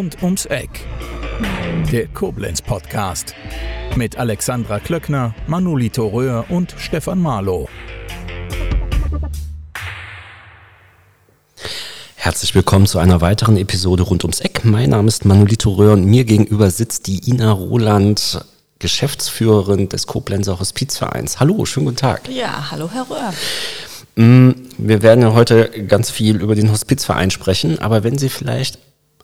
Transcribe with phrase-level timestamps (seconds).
[0.00, 0.70] Rund ums Eck.
[1.92, 3.34] Der Koblenz Podcast.
[3.96, 7.68] Mit Alexandra Klöckner, Manolito Röhr und Stefan Marlow.
[12.14, 14.64] Herzlich willkommen zu einer weiteren Episode rund ums Eck.
[14.64, 18.42] Mein Name ist Manolito Röhr und mir gegenüber sitzt die Ina Roland,
[18.78, 21.40] Geschäftsführerin des Koblenzer Hospizvereins.
[21.40, 22.26] Hallo, schönen guten Tag.
[22.30, 23.34] Ja, hallo Herr Röhr.
[24.16, 28.78] Mm, wir werden ja heute ganz viel über den Hospizverein sprechen, aber wenn Sie vielleicht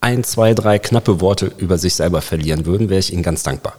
[0.07, 3.73] ein, zwei, drei knappe Worte über sich selber verlieren würden, wäre ich Ihnen ganz dankbar.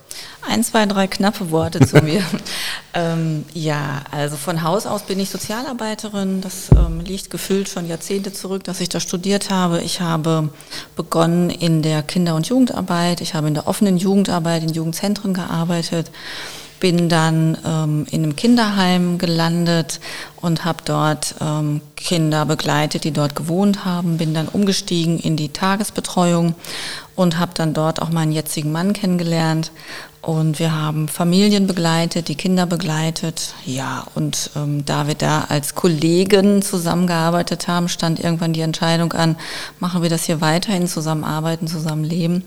[0.45, 2.22] Ein, zwei, drei knappe Worte zu mir.
[2.94, 6.41] ähm, ja, also von Haus aus bin ich Sozialarbeiterin.
[6.41, 9.82] Das ähm, liegt gefühlt schon Jahrzehnte zurück, dass ich da studiert habe.
[9.82, 10.49] Ich habe
[10.98, 13.21] begonnen in der Kinder- und Jugendarbeit.
[13.21, 16.12] Ich habe in der offenen Jugendarbeit in Jugendzentren gearbeitet
[16.80, 19.99] bin dann ähm, in einem Kinderheim gelandet
[20.38, 25.49] und habe dort ähm, Kinder begleitet, die dort gewohnt haben, bin dann umgestiegen in die
[25.49, 26.55] Tagesbetreuung
[27.16, 29.71] und habe dann dort auch meinen jetzigen Mann kennengelernt
[30.27, 33.54] und wir haben Familien begleitet, die Kinder begleitet.
[33.66, 39.38] Ja, und ähm, da wir da als Kollegen zusammengearbeitet haben, stand irgendwann die Entscheidung an,
[39.79, 42.44] machen wir das hier weiterhin, zusammenarbeiten, zusammenleben.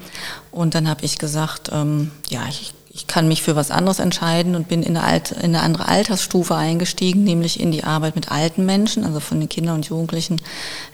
[0.50, 4.56] Und dann habe ich gesagt, ähm, ja, ich ich kann mich für was anderes entscheiden
[4.56, 8.32] und bin in eine, Alt, in eine andere Altersstufe eingestiegen, nämlich in die Arbeit mit
[8.32, 10.42] alten Menschen, also von den Kindern und Jugendlichen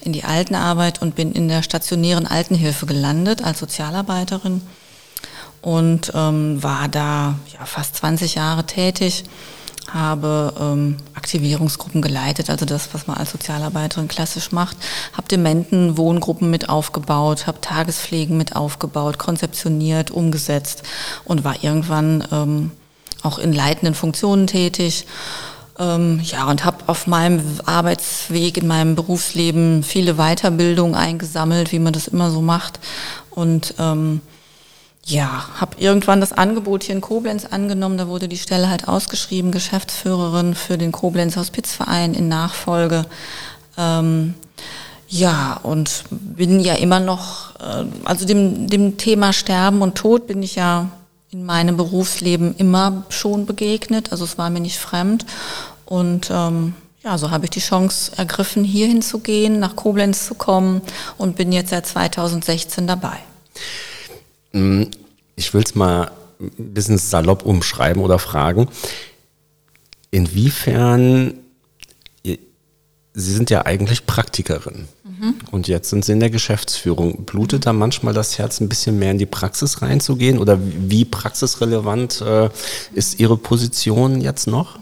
[0.03, 4.61] in die Altenarbeit und bin in der stationären Altenhilfe gelandet als Sozialarbeiterin
[5.63, 9.25] und ähm, war da ja, fast 20 Jahre tätig
[9.99, 14.77] habe ähm, Aktivierungsgruppen geleitet, also das, was man als Sozialarbeiterin klassisch macht,
[15.13, 20.83] habe Dementen Wohngruppen mit aufgebaut, habe Tagespflegen mit aufgebaut, konzeptioniert, umgesetzt
[21.25, 22.71] und war irgendwann ähm,
[23.23, 25.07] auch in leitenden Funktionen tätig.
[25.79, 31.93] Ähm, ja, und habe auf meinem Arbeitsweg in meinem Berufsleben viele Weiterbildungen eingesammelt, wie man
[31.93, 32.81] das immer so macht.
[33.31, 34.23] Und ähm,
[35.09, 37.97] ja, habe irgendwann das Angebot hier in Koblenz angenommen.
[37.97, 43.07] Da wurde die Stelle halt ausgeschrieben, Geschäftsführerin für den Koblenz Hospizverein in Nachfolge.
[43.79, 44.35] Ähm,
[45.09, 50.43] ja, und bin ja immer noch, äh, also dem, dem Thema Sterben und Tod bin
[50.43, 50.91] ich ja
[51.31, 54.11] in meinem Berufsleben immer schon begegnet.
[54.11, 55.25] Also es war mir nicht fremd.
[55.85, 56.75] Und ähm,
[57.05, 60.83] ja, so habe ich die Chance ergriffen, hier hinzugehen, nach Koblenz zu kommen
[61.17, 63.19] und bin jetzt seit 2016 dabei.
[64.57, 64.91] Mm,
[65.37, 68.69] ich will es mal ein bisschen salopp umschreiben oder fragen.
[70.11, 71.35] Inwiefern,
[72.23, 75.37] Sie sind ja eigentlich Praktikerin mhm.
[75.51, 77.25] und jetzt sind Sie in der Geschäftsführung.
[77.25, 82.21] Blutet da manchmal das Herz, ein bisschen mehr in die Praxis reinzugehen oder wie praxisrelevant
[82.21, 82.51] äh,
[82.95, 84.79] ist Ihre Position jetzt noch?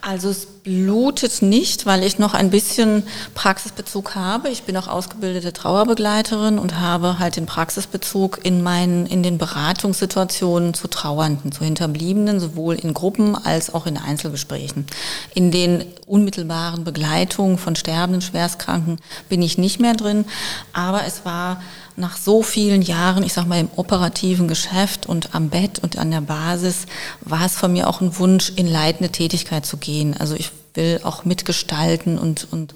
[0.00, 3.04] Also es blutet nicht, weil ich noch ein bisschen
[3.34, 4.48] Praxisbezug habe.
[4.50, 10.74] Ich bin auch ausgebildete Trauerbegleiterin und habe halt den Praxisbezug in meinen, in den Beratungssituationen
[10.74, 14.86] zu Trauernden, zu Hinterbliebenen, sowohl in Gruppen als auch in Einzelgesprächen.
[15.34, 18.98] In den unmittelbaren Begleitungen von sterbenden Schwerstkranken
[19.28, 20.24] bin ich nicht mehr drin,
[20.72, 21.62] aber es war
[22.00, 26.10] nach so vielen Jahren, ich sag mal, im operativen Geschäft und am Bett und an
[26.10, 26.86] der Basis,
[27.20, 30.16] war es von mir auch ein Wunsch, in leitende Tätigkeit zu gehen.
[30.18, 32.74] Also ich will auch mitgestalten und, und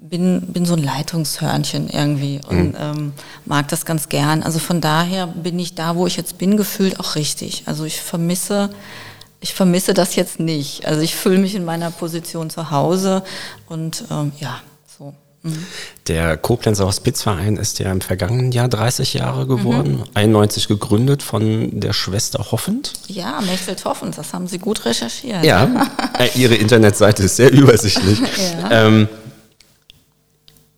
[0.00, 2.76] bin, bin so ein Leitungshörnchen irgendwie und mhm.
[2.78, 3.12] ähm,
[3.46, 4.42] mag das ganz gern.
[4.42, 7.62] Also von daher bin ich da, wo ich jetzt bin, gefühlt auch richtig.
[7.66, 8.70] Also ich vermisse,
[9.40, 10.86] ich vermisse das jetzt nicht.
[10.86, 13.22] Also ich fühle mich in meiner Position zu Hause
[13.68, 14.60] und ähm, ja,
[16.06, 20.04] der Koblenzer Hospizverein ist ja im vergangenen Jahr 30 Jahre geworden, mhm.
[20.12, 22.92] 91 gegründet von der Schwester Hoffend.
[23.06, 25.42] Ja, Mechtelt Hoffend, das haben Sie gut recherchiert.
[25.42, 28.18] Ja, äh, Ihre Internetseite ist sehr übersichtlich.
[28.62, 28.86] ja.
[28.86, 29.08] ähm,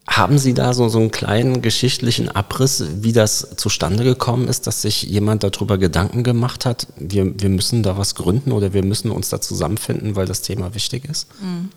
[0.08, 4.82] haben Sie da so, so einen kleinen geschichtlichen Abriss, wie das zustande gekommen ist, dass
[4.82, 9.10] sich jemand darüber Gedanken gemacht hat, wir, wir müssen da was gründen oder wir müssen
[9.10, 11.28] uns da zusammenfinden, weil das Thema wichtig ist?
[11.40, 11.70] Mhm.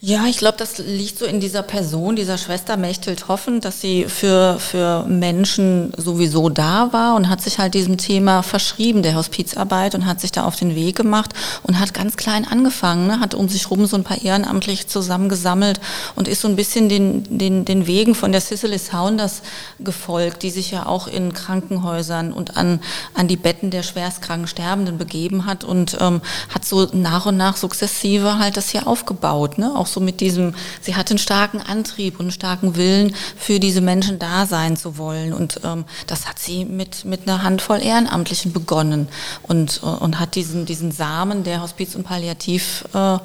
[0.00, 4.04] Ja, ich glaube, das liegt so in dieser Person, dieser Schwester Mechthild Hoffen, dass sie
[4.04, 9.96] für, für Menschen sowieso da war und hat sich halt diesem Thema verschrieben, der Hospizarbeit,
[9.96, 11.32] und hat sich da auf den Weg gemacht
[11.64, 15.80] und hat ganz klein angefangen, ne, hat um sich rum so ein paar Ehrenamtliche zusammengesammelt
[16.14, 19.42] und ist so ein bisschen den, den, den Wegen von der Cicely Saunders
[19.80, 22.78] gefolgt, die sich ja auch in Krankenhäusern und an,
[23.14, 26.20] an die Betten der schwerstkranken Sterbenden begeben hat und ähm,
[26.54, 29.72] hat so nach und nach sukzessive halt das hier aufgebaut, ne?
[29.74, 33.80] auch so mit diesem, sie hatte einen starken Antrieb und einen starken Willen, für diese
[33.80, 35.32] Menschen da sein zu wollen.
[35.32, 39.08] Und ähm, das hat sie mit, mit einer Handvoll Ehrenamtlichen begonnen
[39.42, 43.22] und, äh, und hat diesen, diesen Samen der Hospiz- und Palliativarbeit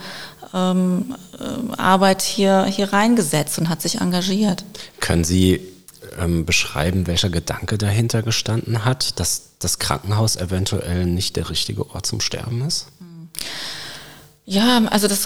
[0.54, 4.64] äh, ähm, äh, hier, hier reingesetzt und hat sich engagiert.
[5.00, 5.62] Können Sie
[6.20, 12.06] ähm, beschreiben, welcher Gedanke dahinter gestanden hat, dass das Krankenhaus eventuell nicht der richtige Ort
[12.06, 12.88] zum Sterben ist?
[14.46, 15.26] Ja, also das,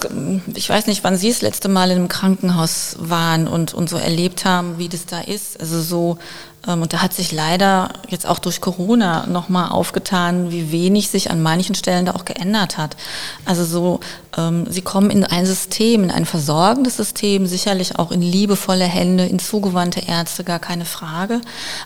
[0.54, 3.98] ich weiß nicht, wann Sie das letzte Mal in einem Krankenhaus waren und, und so
[3.98, 5.60] erlebt haben, wie das da ist.
[5.60, 6.20] Also so,
[6.68, 11.32] ähm, und da hat sich leider jetzt auch durch Corona nochmal aufgetan, wie wenig sich
[11.32, 12.96] an manchen Stellen da auch geändert hat.
[13.44, 14.02] Also so,
[14.38, 19.26] ähm, Sie kommen in ein System, in ein versorgendes System, sicherlich auch in liebevolle Hände,
[19.26, 21.42] in zugewandte Ärzte, gar keine Frage.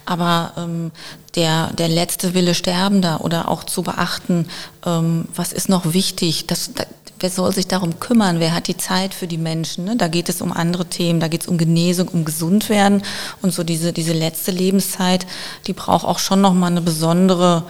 [0.06, 0.92] Aber ähm,
[1.36, 4.48] der, der letzte Wille Sterbender oder auch zu beachten,
[4.86, 6.72] ähm, was ist noch wichtig, das,
[7.22, 9.86] wer soll sich darum kümmern, wer hat die Zeit für die Menschen.
[9.86, 9.96] Ne?
[9.96, 13.04] Da geht es um andere Themen, da geht es um Genesung, um Gesundwerden
[13.42, 15.26] und so diese, diese letzte Lebenszeit,
[15.68, 17.64] die braucht auch schon nochmal eine besondere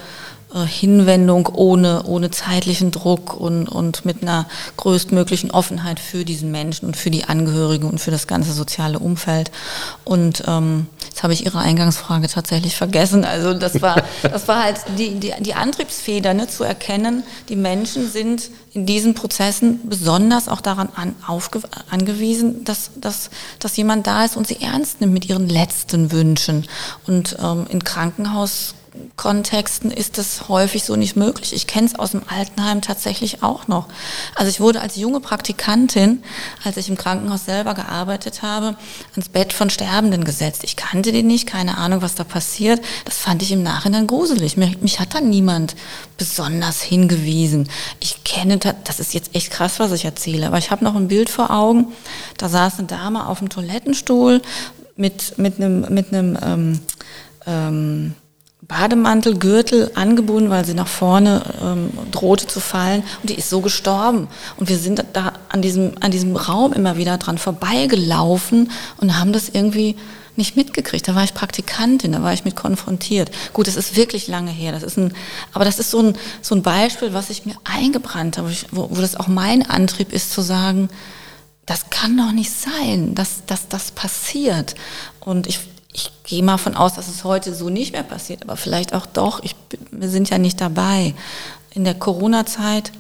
[0.60, 6.98] Hinwendung ohne, ohne zeitlichen Druck und, und mit einer größtmöglichen Offenheit für diesen Menschen und
[6.98, 9.52] für die Angehörigen und für das ganze soziale Umfeld.
[10.04, 13.24] Und ähm, jetzt habe ich Ihre Eingangsfrage tatsächlich vergessen.
[13.24, 18.10] Also das war, das war halt die, die, die Antriebsfeder, ne, zu erkennen, die Menschen
[18.10, 24.26] sind in diesen Prozessen besonders auch daran an, aufge, angewiesen, dass, dass, dass jemand da
[24.26, 26.68] ist und sie ernst nimmt mit ihren letzten Wünschen.
[27.08, 28.76] Und ähm, in Krankenhaus
[29.16, 31.54] Kontexten ist das häufig so nicht möglich.
[31.54, 33.88] Ich kenne es aus dem Altenheim tatsächlich auch noch.
[34.36, 36.24] Also ich wurde als junge Praktikantin,
[36.64, 38.76] als ich im Krankenhaus selber gearbeitet habe,
[39.12, 40.64] ans Bett von Sterbenden gesetzt.
[40.66, 42.82] Ich kannte die nicht, keine Ahnung, was da passiert.
[43.06, 44.58] Das fand ich im Nachhinein gruselig.
[44.58, 45.76] Mich, mich hat da niemand
[46.18, 47.70] besonders hingewiesen.
[48.02, 51.08] Ich kenne, das ist jetzt echt krass, was ich erzähle, aber ich habe noch ein
[51.08, 51.94] Bild vor Augen.
[52.38, 54.42] Da saß eine Dame auf dem Toilettenstuhl
[54.98, 56.80] mit, mit einem, mit einem ähm,
[57.46, 58.16] ähm,
[58.72, 63.04] Bademantel, Gürtel angebunden, weil sie nach vorne ähm, drohte zu fallen.
[63.22, 64.30] Und die ist so gestorben.
[64.56, 69.34] Und wir sind da an diesem, an diesem Raum immer wieder dran vorbeigelaufen und haben
[69.34, 69.98] das irgendwie
[70.38, 71.06] nicht mitgekriegt.
[71.06, 73.30] Da war ich Praktikantin, da war ich mit konfrontiert.
[73.52, 74.72] Gut, das ist wirklich lange her.
[74.72, 75.14] Das ist ein,
[75.52, 79.02] aber das ist so ein, so ein Beispiel, was ich mir eingebrannt habe, wo, wo
[79.02, 80.90] das auch mein Antrieb ist zu sagen,
[81.66, 84.76] das kann doch nicht sein, dass, dass das passiert.
[85.20, 85.60] Und ich,
[85.94, 89.06] ich gehe mal von aus, dass es heute so nicht mehr passiert, aber vielleicht auch
[89.06, 89.44] doch.
[89.44, 89.56] Ich,
[89.92, 91.14] wir sind ja nicht dabei.
[91.74, 92.92] In der Corona-Zeit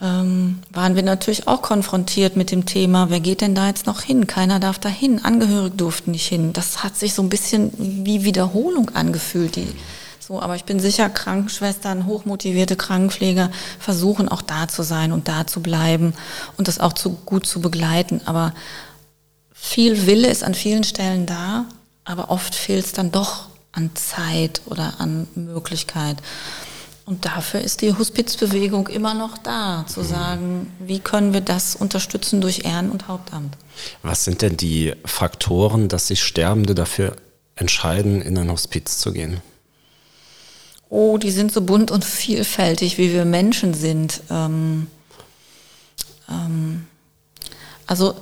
[0.00, 4.00] ähm, waren wir natürlich auch konfrontiert mit dem Thema, wer geht denn da jetzt noch
[4.00, 4.26] hin?
[4.26, 6.52] Keiner darf da hin, Angehörige durften nicht hin.
[6.52, 9.56] Das hat sich so ein bisschen wie Wiederholung angefühlt.
[9.56, 9.68] Die,
[10.18, 15.46] so, aber ich bin sicher, Krankenschwestern, hochmotivierte Krankenpfleger versuchen auch da zu sein und da
[15.46, 16.14] zu bleiben
[16.56, 18.22] und das auch zu, gut zu begleiten.
[18.24, 18.54] Aber
[19.60, 21.66] viel Wille ist an vielen Stellen da,
[22.04, 26.16] aber oft fehlt es dann doch an Zeit oder an Möglichkeit.
[27.06, 32.40] Und dafür ist die Hospizbewegung immer noch da, zu sagen, wie können wir das unterstützen
[32.40, 33.56] durch Ehren- und Hauptamt.
[34.02, 37.16] Was sind denn die Faktoren, dass sich Sterbende dafür
[37.54, 39.40] entscheiden, in ein Hospiz zu gehen?
[40.88, 44.22] Oh, die sind so bunt und vielfältig, wie wir Menschen sind.
[44.30, 44.86] Ähm,
[46.28, 46.86] ähm,
[47.90, 48.14] also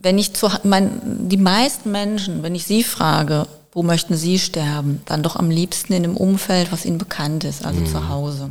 [0.00, 5.02] wenn ich zu, mein, die meisten Menschen, wenn ich sie frage, wo möchten Sie sterben?
[5.04, 7.86] Dann doch am liebsten in einem Umfeld, was Ihnen bekannt ist, also mhm.
[7.86, 8.50] zu Hause.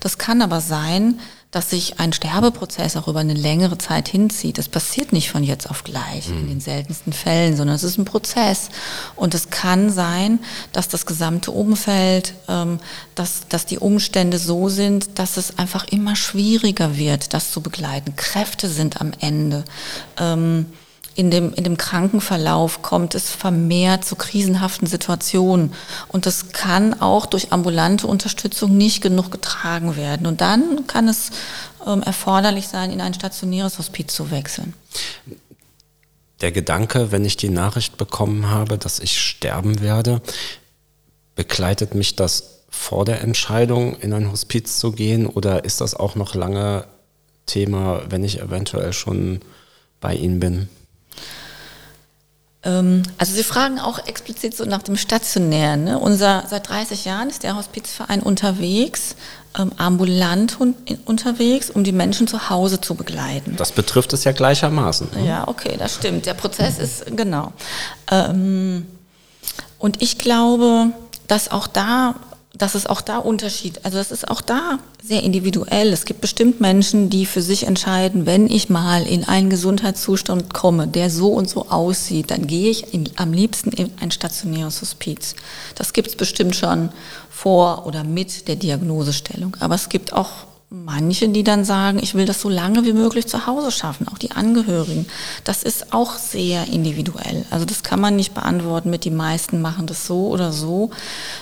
[0.00, 1.20] Das kann aber sein,
[1.52, 4.56] dass sich ein Sterbeprozess auch über eine längere Zeit hinzieht.
[4.56, 6.38] Das passiert nicht von jetzt auf gleich mhm.
[6.38, 8.70] in den seltensten Fällen, sondern es ist ein Prozess.
[9.16, 10.40] Und es kann sein,
[10.72, 12.80] dass das gesamte Umfeld, ähm,
[13.14, 18.16] dass, dass die Umstände so sind, dass es einfach immer schwieriger wird, das zu begleiten.
[18.16, 19.64] Kräfte sind am Ende.
[20.18, 20.66] Ähm,
[21.14, 25.72] in dem, in dem Krankenverlauf kommt es vermehrt zu krisenhaften Situationen.
[26.08, 30.26] Und das kann auch durch ambulante Unterstützung nicht genug getragen werden.
[30.26, 31.30] Und dann kann es
[31.86, 34.74] ähm, erforderlich sein, in ein stationäres Hospiz zu wechseln.
[36.40, 40.22] Der Gedanke, wenn ich die Nachricht bekommen habe, dass ich sterben werde,
[41.34, 45.26] begleitet mich das vor der Entscheidung, in ein Hospiz zu gehen?
[45.26, 46.86] Oder ist das auch noch lange
[47.46, 49.40] Thema, wenn ich eventuell schon
[50.00, 50.68] bei Ihnen bin?
[52.64, 55.84] Ähm, also Sie fragen auch explizit so nach dem Stationären.
[55.84, 55.98] Ne?
[55.98, 59.16] Unser, seit 30 Jahren ist der Hospizverein unterwegs,
[59.58, 60.58] ähm, ambulant
[61.04, 63.56] unterwegs, um die Menschen zu Hause zu begleiten.
[63.56, 65.08] Das betrifft es ja gleichermaßen.
[65.14, 65.26] Ne?
[65.26, 66.26] Ja, okay, das stimmt.
[66.26, 67.52] Der Prozess ist, genau.
[68.10, 68.86] Ähm,
[69.78, 70.92] und ich glaube,
[71.26, 72.14] dass auch da
[72.56, 75.92] dass es auch da Unterschied, also das ist auch da sehr individuell.
[75.92, 80.86] Es gibt bestimmt Menschen, die für sich entscheiden, wenn ich mal in einen Gesundheitszustand komme,
[80.86, 85.34] der so und so aussieht, dann gehe ich in, am liebsten in ein stationäres Hospiz.
[85.76, 86.90] Das gibt es bestimmt schon
[87.30, 89.56] vor oder mit der Diagnosestellung.
[89.60, 90.30] Aber es gibt auch
[90.72, 94.18] manche, die dann sagen, ich will das so lange wie möglich zu Hause schaffen, auch
[94.18, 95.06] die Angehörigen.
[95.44, 97.44] Das ist auch sehr individuell.
[97.50, 100.90] Also das kann man nicht beantworten mit die meisten machen das so oder so,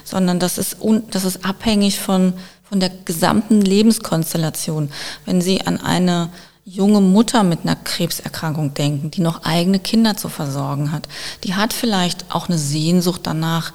[0.04, 2.32] sondern das ist, un, das ist abhängig von,
[2.68, 4.90] von der gesamten Lebenskonstellation.
[5.26, 6.30] Wenn Sie an eine
[6.64, 11.08] junge Mutter mit einer Krebserkrankung denken, die noch eigene Kinder zu versorgen hat,
[11.44, 13.72] die hat vielleicht auch eine Sehnsucht danach,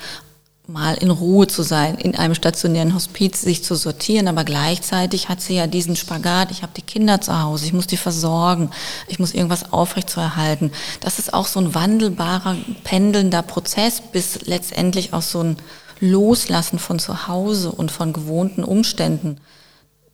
[0.68, 5.42] mal in Ruhe zu sein, in einem stationären Hospiz sich zu sortieren, aber gleichzeitig hat
[5.42, 8.72] sie ja diesen Spagat, ich habe die Kinder zu Hause, ich muss die versorgen,
[9.08, 10.72] ich muss irgendwas aufrechtzuerhalten.
[11.02, 15.58] Das ist auch so ein wandelbarer, pendelnder Prozess, bis letztendlich auch so ein
[16.00, 19.40] Loslassen von zu Hause und von gewohnten Umständen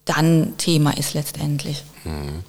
[0.05, 1.83] dann Thema ist letztendlich.
[2.03, 2.43] Hm.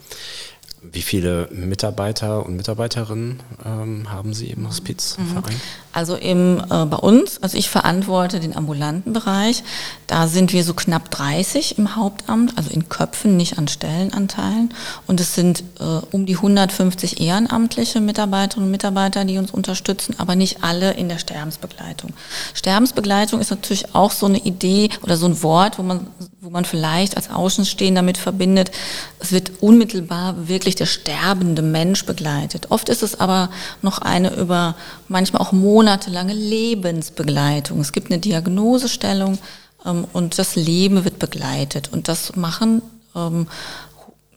[0.91, 5.29] Wie viele Mitarbeiter und Mitarbeiterinnen ähm, haben Sie im Hospizverein?
[5.37, 5.61] Mhm.
[5.93, 9.62] Also im, äh, bei uns, also ich verantworte den ambulanten Bereich.
[10.09, 14.75] Da sind wir so knapp 30 im Hauptamt, also in Köpfen, nicht an Stellenanteilen.
[15.07, 20.35] Und es sind äh, um die 150 ehrenamtliche Mitarbeiterinnen und Mitarbeiter, die uns unterstützen, aber
[20.35, 22.12] nicht alle in der Sterbensbegleitung.
[22.55, 26.09] Sterbensbegleitung ist natürlich auch so eine Idee oder so ein Wort, wo man,
[26.43, 28.73] wo man vielleicht als Außenstehender damit verbindet,
[29.21, 32.67] es wird unmittelbar wirklich der sterbende Mensch begleitet.
[32.71, 33.49] Oft ist es aber
[33.81, 34.75] noch eine über
[35.07, 37.81] manchmal auch Monate monatelange Lebensbegleitung.
[37.81, 39.39] Es gibt eine Diagnosestellung
[39.87, 41.93] ähm, und das Leben wird begleitet.
[41.93, 42.83] Und das machen
[43.15, 43.47] ähm,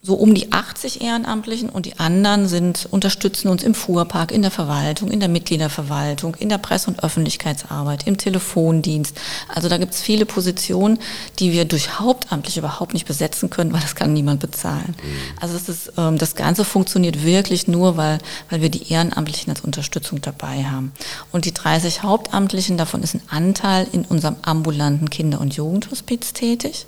[0.05, 4.51] so um die 80 Ehrenamtlichen und die anderen sind, unterstützen uns im Fuhrpark, in der
[4.51, 9.17] Verwaltung, in der Mitgliederverwaltung, in der Presse- und Öffentlichkeitsarbeit, im Telefondienst.
[9.47, 10.99] Also da gibt es viele Positionen,
[11.39, 14.95] die wir durch Hauptamtliche überhaupt nicht besetzen können, weil das kann niemand bezahlen.
[15.01, 15.41] Mhm.
[15.41, 18.19] Also das, ist, ähm, das Ganze funktioniert wirklich nur, weil,
[18.51, 20.91] weil wir die Ehrenamtlichen als Unterstützung dabei haben.
[21.31, 26.85] Und die 30 Hauptamtlichen, davon ist ein Anteil in unserem ambulanten Kinder- und Jugendhospiz tätig.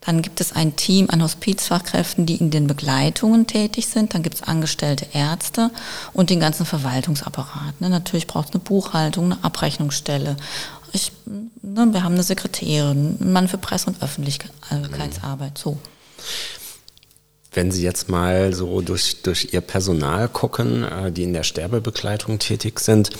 [0.00, 4.14] Dann gibt es ein Team an Hospizfachkräften, die in den Begleitungen tätig sind.
[4.14, 5.70] Dann gibt es angestellte Ärzte
[6.12, 7.80] und den ganzen Verwaltungsapparat.
[7.80, 10.36] Ne, natürlich braucht es eine Buchhaltung, eine Abrechnungsstelle.
[10.92, 15.58] Ich, ne, wir haben eine Sekretärin, einen Mann für Presse- und Öffentlichkeitsarbeit.
[15.58, 15.78] So.
[17.52, 22.38] Wenn Sie jetzt mal so durch, durch Ihr Personal gucken, äh, die in der Sterbebegleitung
[22.38, 23.10] tätig sind,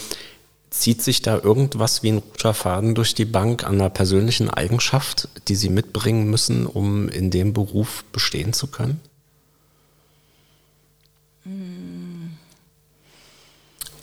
[0.71, 5.29] Zieht sich da irgendwas wie ein roter Faden durch die Bank an einer persönlichen Eigenschaft,
[5.49, 9.01] die Sie mitbringen müssen, um in dem Beruf bestehen zu können?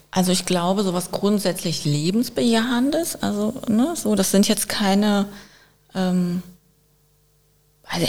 [0.10, 5.28] Also ich glaube, sowas grundsätzlich lebensbejahendes, also ne, so, das sind jetzt keine
[5.94, 6.42] ähm,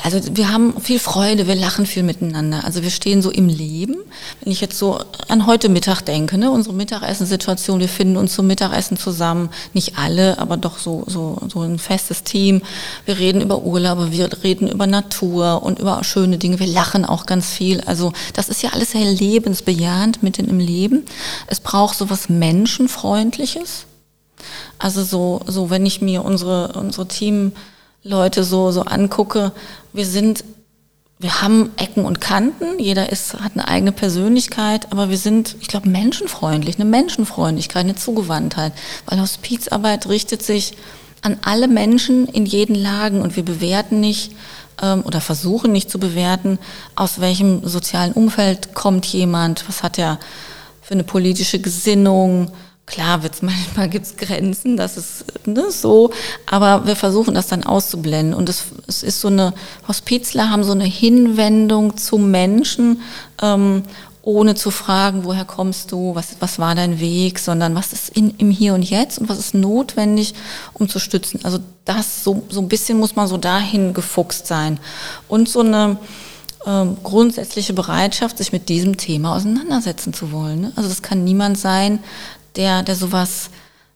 [0.03, 2.65] also, wir haben viel Freude, wir lachen viel miteinander.
[2.65, 3.97] Also wir stehen so im Leben.
[4.41, 8.47] Wenn ich jetzt so an heute Mittag denke, ne, unsere Mittagessensituation, wir finden uns zum
[8.47, 12.63] Mittagessen zusammen, nicht alle, aber doch so, so, so ein festes Team.
[13.05, 16.59] Wir reden über Urlaube, wir reden über Natur und über schöne Dinge.
[16.59, 17.83] Wir lachen auch ganz viel.
[17.83, 21.05] Also das ist ja alles sehr lebensbejahend mitten im Leben.
[21.49, 23.85] Es braucht so was Menschenfreundliches.
[24.79, 27.53] Also so, so wenn ich mir unsere, unsere Team
[28.07, 29.53] Leute so, so angucke,
[29.93, 30.45] wir sind,
[31.19, 35.69] wir haben Ecken und Kanten, jeder ist, hat eine eigene Persönlichkeit, aber wir sind, ich
[35.69, 38.73] glaube, menschenfreundlich, eine Menschenfreundlichkeit, eine Zugewandtheit,
[39.07, 40.75] weil Hospizarbeit richtet sich
[41.23, 44.33] an alle Menschen in jeden Lagen und wir bewerten nicht
[44.81, 46.59] ähm, oder versuchen nicht zu bewerten,
[46.95, 50.21] aus welchem sozialen Umfeld kommt jemand, was hat er
[50.83, 52.53] für eine politische Gesinnung,
[52.87, 56.11] Klar wird's manchmal gibt's Grenzen, das ist ne, so,
[56.47, 58.35] aber wir versuchen das dann auszublenden.
[58.35, 59.53] Und es, es ist so eine,
[59.89, 63.01] Hospizler haben so eine Hinwendung zum Menschen,
[63.43, 63.83] ähm,
[64.23, 68.31] ohne zu fragen, woher kommst du, was, was war dein Weg, sondern was ist in,
[68.39, 70.35] im Hier und Jetzt und was ist notwendig,
[70.73, 71.41] um zu stützen.
[71.45, 74.81] Also das, so, so ein bisschen muss man so dahin gefuchst sein.
[75.29, 75.97] Und so eine,
[76.67, 80.63] ähm, grundsätzliche Bereitschaft, sich mit diesem Thema auseinandersetzen zu wollen.
[80.63, 80.73] Ne?
[80.75, 82.01] Also das kann niemand sein,
[82.57, 83.51] der, der sowas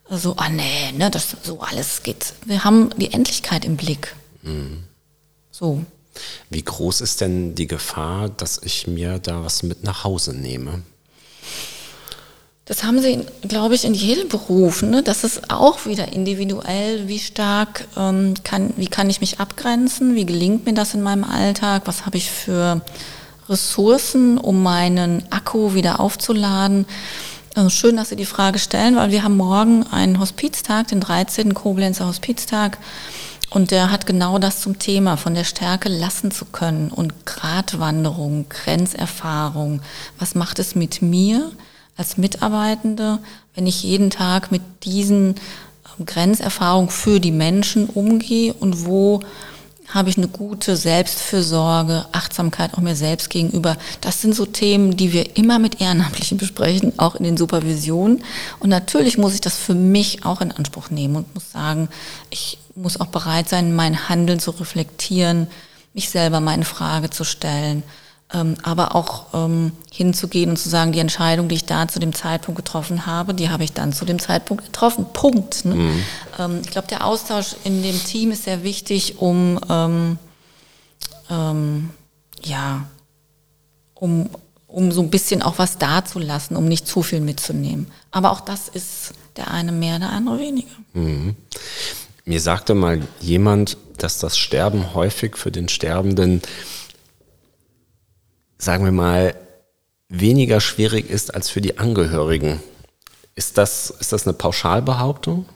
[0.08, 2.32] so, ah nee, ne, das so alles geht.
[2.44, 4.14] Wir haben die Endlichkeit im Blick.
[4.42, 4.84] Mhm.
[5.50, 5.84] So.
[6.50, 10.82] Wie groß ist denn die Gefahr, dass ich mir da was mit nach Hause nehme?
[12.64, 14.82] Das haben sie, glaube ich, in jedem Beruf.
[14.82, 15.02] Ne?
[15.02, 17.08] Das ist auch wieder individuell.
[17.08, 20.14] Wie stark ähm, kann, wie kann ich mich abgrenzen?
[20.14, 21.82] Wie gelingt mir das in meinem Alltag?
[21.86, 22.80] Was habe ich für
[23.48, 26.86] Ressourcen, um meinen Akku wieder aufzuladen?
[27.56, 31.52] Also schön, dass Sie die Frage stellen, weil wir haben morgen einen Hospiztag, den 13.
[31.52, 32.78] Koblenzer Hospiztag.
[33.50, 38.48] Und der hat genau das zum Thema, von der Stärke lassen zu können und Gratwanderung,
[38.48, 39.80] Grenzerfahrung.
[40.20, 41.50] Was macht es mit mir
[41.96, 43.18] als Mitarbeitende,
[43.56, 45.34] wenn ich jeden Tag mit diesen
[45.98, 49.20] ähm, Grenzerfahrungen für die Menschen umgehe und wo
[49.92, 53.76] habe ich eine gute Selbstfürsorge, Achtsamkeit auch mir selbst gegenüber.
[54.00, 58.22] Das sind so Themen, die wir immer mit Ehrenamtlichen besprechen, auch in den Supervisionen.
[58.58, 61.88] Und natürlich muss ich das für mich auch in Anspruch nehmen und muss sagen,
[62.30, 65.48] ich muss auch bereit sein, mein Handeln zu reflektieren,
[65.92, 67.82] mich selber meine Frage zu stellen
[68.62, 72.64] aber auch ähm, hinzugehen und zu sagen, die Entscheidung, die ich da zu dem Zeitpunkt
[72.64, 75.06] getroffen habe, die habe ich dann zu dem Zeitpunkt getroffen.
[75.12, 75.64] Punkt.
[75.64, 75.74] Ne?
[75.74, 76.04] Mhm.
[76.38, 80.18] Ähm, ich glaube, der Austausch in dem Team ist sehr wichtig, um ähm,
[81.28, 81.90] ähm,
[82.42, 82.86] ja,
[83.94, 84.30] um,
[84.66, 87.90] um so ein bisschen auch was dazulassen, um nicht zu viel mitzunehmen.
[88.10, 90.70] Aber auch das ist der eine mehr, der andere weniger.
[90.94, 91.36] Mhm.
[92.24, 96.42] Mir sagte mal jemand, dass das Sterben häufig für den Sterbenden
[98.60, 99.34] sagen wir mal,
[100.08, 102.60] weniger schwierig ist als für die Angehörigen.
[103.34, 105.46] Ist das, ist das eine Pauschalbehauptung?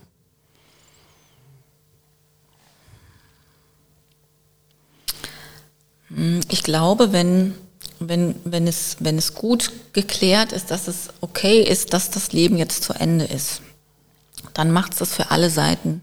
[6.49, 7.55] Ich glaube, wenn,
[7.99, 12.57] wenn, wenn, es, wenn es gut geklärt ist, dass es okay ist, dass das Leben
[12.57, 13.61] jetzt zu Ende ist,
[14.55, 16.03] dann macht es das für alle Seiten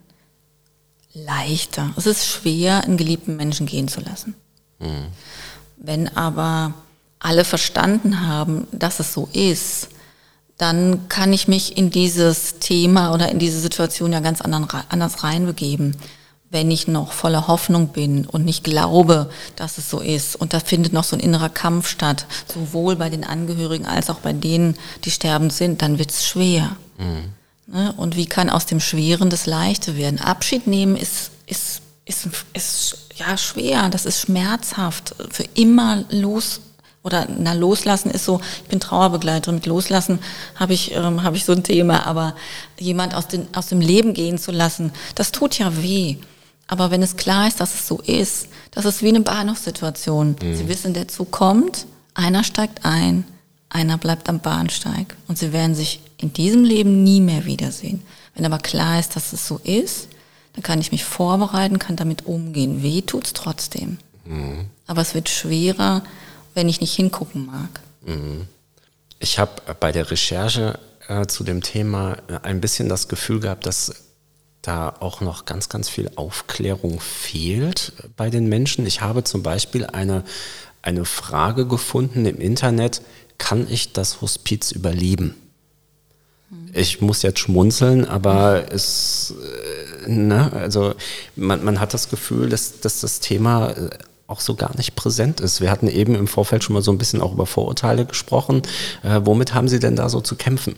[1.13, 1.93] leichter.
[1.95, 4.35] Es ist schwer, einen geliebten Menschen gehen zu lassen.
[4.79, 5.07] Mhm.
[5.77, 6.73] Wenn aber
[7.21, 9.89] alle verstanden haben, dass es so ist,
[10.57, 15.95] dann kann ich mich in dieses Thema oder in diese Situation ja ganz anders reinbegeben,
[16.49, 20.35] wenn ich noch voller Hoffnung bin und nicht glaube, dass es so ist.
[20.35, 24.19] Und da findet noch so ein innerer Kampf statt, sowohl bei den Angehörigen als auch
[24.19, 24.75] bei denen,
[25.05, 26.75] die sterbend sind, dann wird es schwer.
[26.97, 27.73] Mhm.
[27.73, 27.93] Ne?
[27.97, 30.19] Und wie kann aus dem Schweren das Leichte werden?
[30.19, 36.59] Abschied nehmen ist, ist, ist, ist ja schwer, das ist schmerzhaft, für immer los
[37.03, 40.19] oder na loslassen ist so, ich bin Trauerbegleiterin, mit loslassen
[40.55, 42.35] habe ich ähm, habe ich so ein Thema, aber
[42.79, 46.17] jemand aus den aus dem Leben gehen zu lassen, das tut ja weh.
[46.67, 50.37] Aber wenn es klar ist, dass es so ist, das ist wie eine Bahnhofssituation.
[50.41, 50.55] Mhm.
[50.55, 53.25] Sie wissen, der Zug kommt, einer steigt ein,
[53.69, 58.01] einer bleibt am Bahnsteig und sie werden sich in diesem Leben nie mehr wiedersehen.
[58.35, 60.07] Wenn aber klar ist, dass es so ist,
[60.53, 62.83] dann kann ich mich vorbereiten, kann damit umgehen.
[62.83, 63.97] Weh tut's trotzdem.
[64.25, 64.65] Mhm.
[64.87, 66.03] Aber es wird schwerer,
[66.53, 67.81] wenn ich nicht hingucken mag.
[68.05, 68.47] Mhm.
[69.19, 73.65] Ich habe bei der Recherche äh, zu dem Thema äh, ein bisschen das Gefühl gehabt,
[73.65, 73.93] dass
[74.61, 78.85] da auch noch ganz, ganz viel Aufklärung fehlt bei den Menschen.
[78.85, 80.23] Ich habe zum Beispiel eine,
[80.81, 83.01] eine Frage gefunden im Internet,
[83.37, 85.35] kann ich das Hospiz überleben?
[86.49, 86.71] Mhm.
[86.73, 89.33] Ich muss jetzt schmunzeln, aber es,
[90.05, 90.93] äh, ne, also
[91.35, 93.73] man, man hat das Gefühl, dass, dass das Thema
[94.31, 95.61] auch so gar nicht präsent ist.
[95.61, 98.63] Wir hatten eben im Vorfeld schon mal so ein bisschen auch über Vorurteile gesprochen.
[99.03, 100.75] Äh, womit haben Sie denn da so zu kämpfen?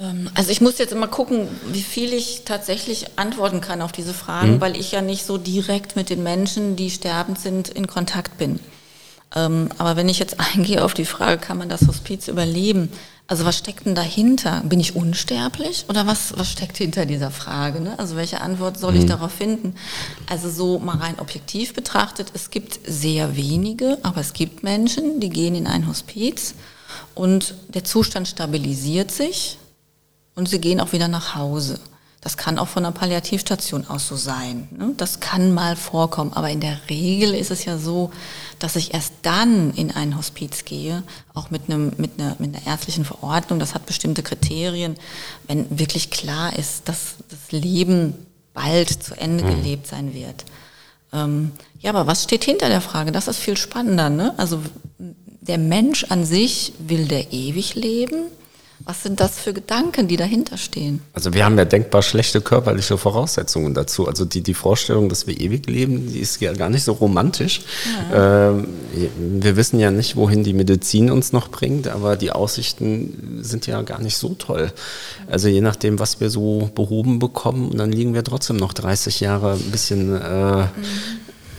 [0.00, 4.14] Ähm, also ich muss jetzt immer gucken, wie viel ich tatsächlich antworten kann auf diese
[4.14, 4.60] Fragen, mhm.
[4.60, 8.60] weil ich ja nicht so direkt mit den Menschen, die sterbend sind, in Kontakt bin.
[9.34, 12.90] Ähm, aber wenn ich jetzt eingehe auf die Frage, kann man das Hospiz überleben?
[13.30, 14.60] Also was steckt denn dahinter?
[14.64, 17.80] Bin ich unsterblich oder was, was steckt hinter dieser Frage?
[17.80, 17.96] Ne?
[17.96, 19.10] Also welche Antwort soll ich mhm.
[19.10, 19.76] darauf finden?
[20.28, 25.28] Also so mal rein objektiv betrachtet, es gibt sehr wenige, aber es gibt Menschen, die
[25.28, 26.56] gehen in ein Hospiz
[27.14, 29.58] und der Zustand stabilisiert sich
[30.34, 31.78] und sie gehen auch wieder nach Hause.
[32.22, 34.68] Das kann auch von einer Palliativstation aus so sein.
[34.76, 34.92] Ne?
[34.98, 38.10] Das kann mal vorkommen, aber in der Regel ist es ja so,
[38.58, 41.02] dass ich erst dann in ein Hospiz gehe,
[41.32, 44.96] auch mit, einem, mit, einer, mit einer ärztlichen Verordnung, das hat bestimmte Kriterien,
[45.46, 48.14] wenn wirklich klar ist, dass das Leben
[48.52, 49.62] bald zu Ende mhm.
[49.62, 50.44] gelebt sein wird.
[51.14, 53.12] Ähm, ja, aber was steht hinter der Frage?
[53.12, 54.10] Das ist viel spannender.
[54.10, 54.34] Ne?
[54.36, 54.60] Also
[54.98, 58.26] der Mensch an sich will der ewig leben
[58.84, 61.02] was sind das für Gedanken, die dahinter stehen?
[61.12, 64.08] Also wir haben ja denkbar schlechte körperliche Voraussetzungen dazu.
[64.08, 67.60] Also die, die Vorstellung, dass wir ewig leben, die ist ja gar nicht so romantisch.
[68.10, 68.50] Ja.
[68.50, 68.68] Ähm,
[69.18, 73.82] wir wissen ja nicht, wohin die Medizin uns noch bringt, aber die Aussichten sind ja
[73.82, 74.72] gar nicht so toll.
[75.28, 79.52] Also je nachdem, was wir so behoben bekommen, dann liegen wir trotzdem noch 30 Jahre
[79.52, 80.66] ein bisschen äh, mhm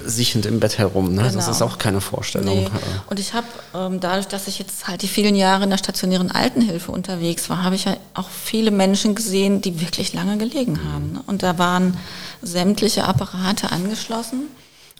[0.05, 1.13] siechend im Bett herum.
[1.13, 1.23] Ne?
[1.23, 1.33] Genau.
[1.33, 2.63] Das ist auch keine Vorstellung.
[2.63, 2.69] Nee.
[3.09, 6.31] Und ich habe ähm, dadurch, dass ich jetzt halt die vielen Jahre in der stationären
[6.31, 10.93] Altenhilfe unterwegs war, habe ich ja auch viele Menschen gesehen, die wirklich lange gelegen mhm.
[10.93, 11.11] haben.
[11.13, 11.23] Ne?
[11.27, 11.97] Und da waren
[12.41, 14.43] sämtliche Apparate angeschlossen.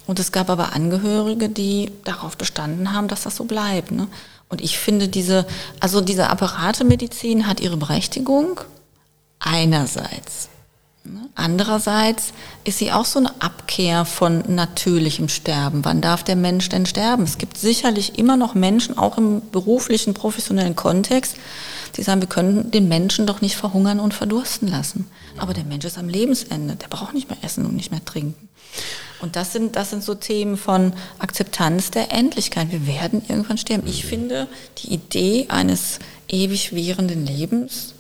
[0.08, 3.92] Und es gab aber Angehörige, die darauf bestanden haben, dass das so bleibt.
[3.92, 4.08] Ne?
[4.50, 5.46] Und ich finde diese,
[5.80, 8.60] also diese Apparatemedizin hat ihre Berechtigung
[9.40, 10.51] einerseits.
[11.04, 11.30] Ne?
[11.34, 12.32] Andererseits
[12.64, 15.84] ist sie auch so eine Abkehr von natürlichem Sterben.
[15.84, 17.24] Wann darf der Mensch denn sterben?
[17.24, 21.38] Es gibt sicherlich immer noch Menschen, auch im beruflichen, professionellen Kontext,
[21.96, 25.10] die sagen, wir können den Menschen doch nicht verhungern und verdursten lassen.
[25.38, 28.48] Aber der Mensch ist am Lebensende, der braucht nicht mehr essen und nicht mehr trinken.
[29.22, 32.72] Und das sind, das sind so Themen von Akzeptanz der Endlichkeit.
[32.72, 33.88] Wir werden irgendwann sterben.
[33.88, 34.48] Ich finde
[34.80, 37.94] die Idee eines ewig währenden Lebens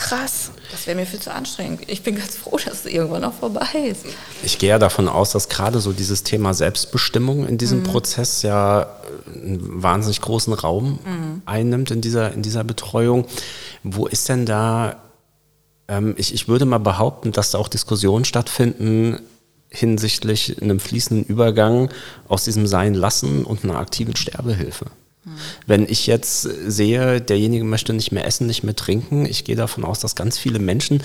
[0.00, 0.50] krass.
[0.72, 1.82] Das wäre mir viel zu anstrengend.
[1.86, 4.06] Ich bin ganz froh, dass es irgendwann auch vorbei ist.
[4.42, 7.84] Ich gehe ja davon aus, dass gerade so dieses Thema Selbstbestimmung in diesem mhm.
[7.84, 8.88] Prozess ja
[9.32, 11.42] einen wahnsinnig großen Raum mhm.
[11.44, 13.26] einnimmt in dieser, in dieser Betreuung.
[13.82, 14.96] Wo ist denn da,
[15.86, 19.20] ähm, ich, ich würde mal behaupten, dass da auch Diskussionen stattfinden
[19.68, 21.90] hinsichtlich einem fließenden Übergang
[22.26, 24.86] aus diesem Sein lassen und einer aktiven Sterbehilfe.
[25.66, 29.84] Wenn ich jetzt sehe, derjenige möchte nicht mehr essen, nicht mehr trinken, ich gehe davon
[29.84, 31.02] aus, dass ganz viele Menschen,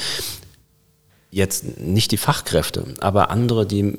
[1.32, 3.98] jetzt nicht die Fachkräfte, aber andere, die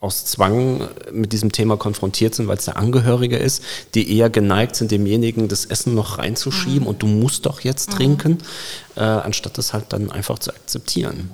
[0.00, 3.62] aus Zwang mit diesem Thema konfrontiert sind, weil es der Angehörige ist,
[3.94, 6.86] die eher geneigt sind, demjenigen das Essen noch reinzuschieben mhm.
[6.86, 7.96] und du musst doch jetzt mhm.
[7.96, 8.38] trinken,
[8.96, 11.30] äh, anstatt das halt dann einfach zu akzeptieren.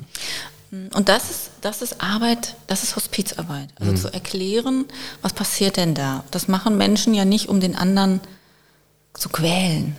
[0.94, 3.70] Und das ist, das ist Arbeit, das ist Hospizarbeit.
[3.80, 3.96] Also mhm.
[3.96, 4.84] zu erklären,
[5.20, 6.22] was passiert denn da.
[6.30, 8.20] Das machen Menschen ja nicht, um den anderen
[9.14, 9.96] zu quälen.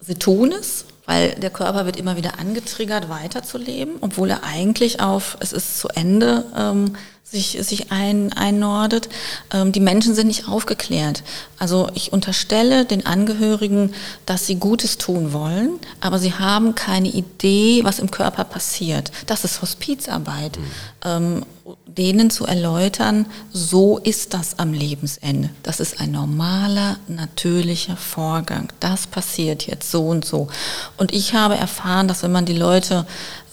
[0.00, 5.36] Sie tun es, weil der Körper wird immer wieder angetriggert, weiterzuleben, obwohl er eigentlich auf,
[5.40, 9.08] es ist zu Ende, ähm, sich, sich ein, einnordet.
[9.52, 11.22] Ähm, die Menschen sind nicht aufgeklärt.
[11.58, 13.94] Also ich unterstelle den Angehörigen,
[14.26, 19.10] dass sie Gutes tun wollen, aber sie haben keine Idee, was im Körper passiert.
[19.26, 20.58] Das ist Hospizarbeit.
[20.58, 20.64] Mhm.
[21.04, 21.46] Ähm,
[21.86, 25.48] denen zu erläutern, so ist das am Lebensende.
[25.62, 28.70] Das ist ein normaler, natürlicher Vorgang.
[28.80, 30.48] Das passiert jetzt so und so.
[30.98, 33.06] Und ich habe erfahren, dass wenn man die Leute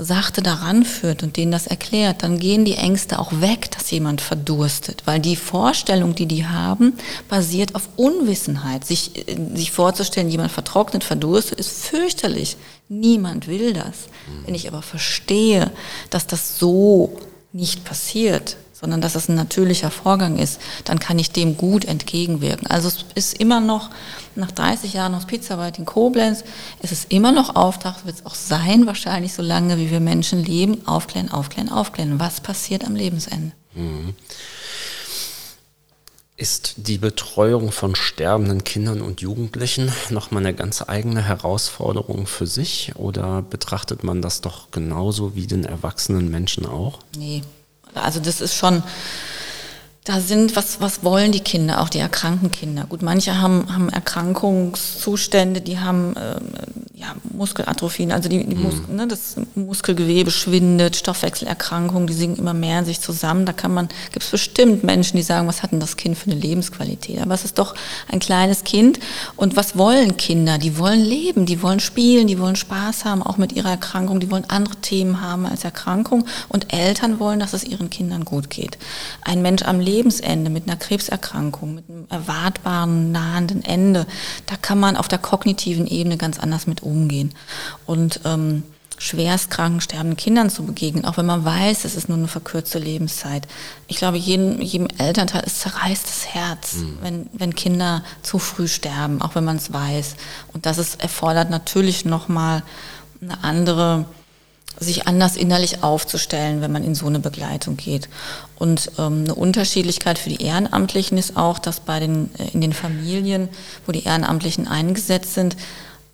[0.04, 4.22] sachte daran führt und denen das erklärt, dann gehen die Ängste auch weg, dass jemand
[4.22, 5.04] verdurstet.
[5.06, 6.94] Weil die Vorstellung, die die haben,
[7.30, 8.86] basiert auf Unwissenheit.
[8.86, 9.12] Sich,
[9.54, 12.58] sich vorzustellen, jemand vertrocknet, verdurstet, ist fürchterlich.
[12.90, 14.10] Niemand will das.
[14.46, 15.72] Wenn ich aber verstehe,
[16.10, 17.18] dass das so
[17.54, 22.67] nicht passiert, sondern dass es ein natürlicher Vorgang ist, dann kann ich dem gut entgegenwirken.
[22.67, 23.91] Also es ist immer noch,
[24.36, 26.44] nach 30 Jahren Hospizarbeit in Koblenz,
[26.82, 30.44] ist es immer noch Auftrag, wird es auch sein, wahrscheinlich so lange, wie wir Menschen
[30.44, 32.20] leben, aufklären, aufklären, aufklären.
[32.20, 33.54] Was passiert am Lebensende?
[33.76, 34.15] Mhm.
[36.38, 42.94] Ist die Betreuung von sterbenden Kindern und Jugendlichen nochmal eine ganz eigene Herausforderung für sich
[42.96, 46.98] oder betrachtet man das doch genauso wie den erwachsenen Menschen auch?
[47.15, 47.44] Nee,
[47.93, 48.84] also das ist schon,
[50.04, 52.86] da sind, was, was wollen die Kinder, auch die erkrankten Kinder?
[52.86, 56.36] Gut, manche haben, haben Erkrankungszustände, die haben äh,
[57.02, 58.62] ja, Muskelatrophien, also die, die mhm.
[58.62, 63.46] Mus ne, das Muskelgewebe schwindet, Stoffwechselerkrankungen, die sinken immer mehr in sich zusammen.
[63.46, 66.30] Da kann man, gibt es bestimmt Menschen, die sagen, was hat denn das Kind für
[66.30, 67.22] eine Lebensqualität?
[67.22, 67.76] Aber es ist doch
[68.12, 69.00] ein kleines Kind.
[69.36, 70.58] Und was wollen Kinder?
[70.58, 74.30] Die wollen leben, die wollen spielen, die wollen Spaß haben, auch mit ihrer Erkrankung, die
[74.30, 76.26] wollen andere Themen haben als Erkrankung.
[76.50, 78.78] Und Eltern wollen, dass es ihren Kindern gut geht.
[79.24, 84.08] Ein Mensch am Leben Lebensende, mit einer Krebserkrankung, mit einem erwartbaren, nahenden Ende,
[84.48, 86.90] da kann man auf der kognitiven Ebene ganz anders mit umgehen.
[87.86, 88.63] Und ähm,
[89.01, 93.47] schwerstkranken, sterbenden Kindern zu begegnen, auch wenn man weiß, es ist nur eine verkürzte Lebenszeit.
[93.88, 96.97] Ich glaube, jedem, jedem Elternteil ist zerreißt das Herz, mhm.
[97.01, 100.15] wenn, wenn Kinder zu früh sterben, auch wenn man es weiß.
[100.54, 102.62] Und das ist, erfordert natürlich nochmal
[103.21, 104.06] eine andere
[104.80, 108.10] sich anders innerlich aufzustellen, wenn man in so eine Begleitung geht.
[108.58, 112.73] Und ähm, eine Unterschiedlichkeit für die Ehrenamtlichen ist auch, dass bei den, äh, in den
[112.73, 113.49] Familien,
[113.86, 115.56] wo die Ehrenamtlichen eingesetzt sind,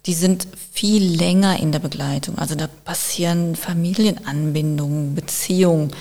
[0.07, 2.37] die sind viel länger in der Begleitung.
[2.37, 5.91] Also da passieren Familienanbindungen, Beziehungen.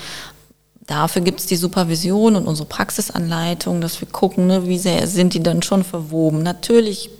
[0.86, 5.34] Dafür gibt es die Supervision und unsere Praxisanleitung, dass wir gucken, ne, wie sehr sind
[5.34, 6.44] die dann schon verwoben.
[6.44, 7.10] Natürlich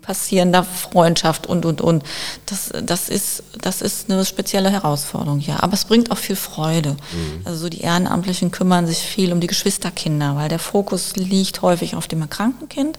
[0.00, 2.02] passieren da Freundschaft und, und, und.
[2.46, 5.62] Das, das, ist, das ist eine spezielle Herausforderung, ja.
[5.62, 6.92] Aber es bringt auch viel Freude.
[6.92, 7.42] Mhm.
[7.44, 11.94] Also so die Ehrenamtlichen kümmern sich viel um die Geschwisterkinder, weil der Fokus liegt häufig
[11.94, 12.98] auf dem erkrankten Kind.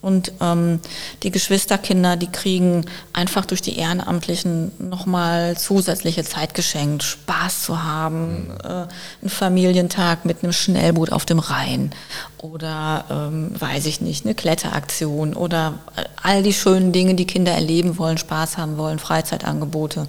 [0.00, 0.80] Und ähm,
[1.24, 8.44] die Geschwisterkinder, die kriegen einfach durch die Ehrenamtlichen nochmal zusätzliche Zeit geschenkt, Spaß zu haben,
[8.44, 8.54] mhm.
[8.62, 11.90] äh, einen Familientag mit einem Schnellboot auf dem Rhein
[12.38, 15.74] oder ähm, weiß ich nicht, eine Kletteraktion oder
[16.22, 20.06] all die schönen Dinge, die Kinder erleben wollen, Spaß haben wollen, Freizeitangebote.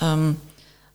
[0.00, 0.36] Ähm,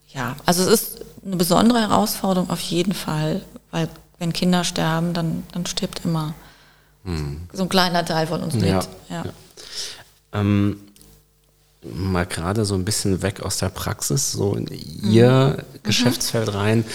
[0.10, 5.44] ja, also es ist eine besondere Herausforderung auf jeden Fall, weil wenn Kinder sterben, dann,
[5.52, 6.34] dann stirbt immer
[7.52, 8.66] so ein kleiner Teil von uns mit.
[8.66, 9.24] Ja, ja.
[10.32, 10.80] Ähm,
[11.84, 15.80] mal gerade so ein bisschen weg aus der Praxis, so in Ihr mhm.
[15.84, 16.86] Geschäftsfeld rein.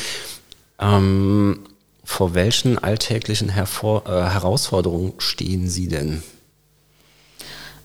[0.79, 1.61] Ähm,
[2.05, 6.23] vor welchen alltäglichen Hervor äh, Herausforderungen stehen Sie denn?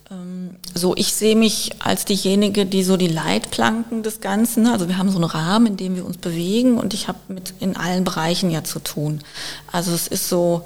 [0.09, 4.97] Ähm, so, ich sehe mich als diejenige, die so die Leitplanken des Ganzen, also wir
[4.97, 8.05] haben so einen Rahmen, in dem wir uns bewegen und ich habe mit in allen
[8.05, 9.19] Bereichen ja zu tun.
[9.71, 10.65] Also es ist so,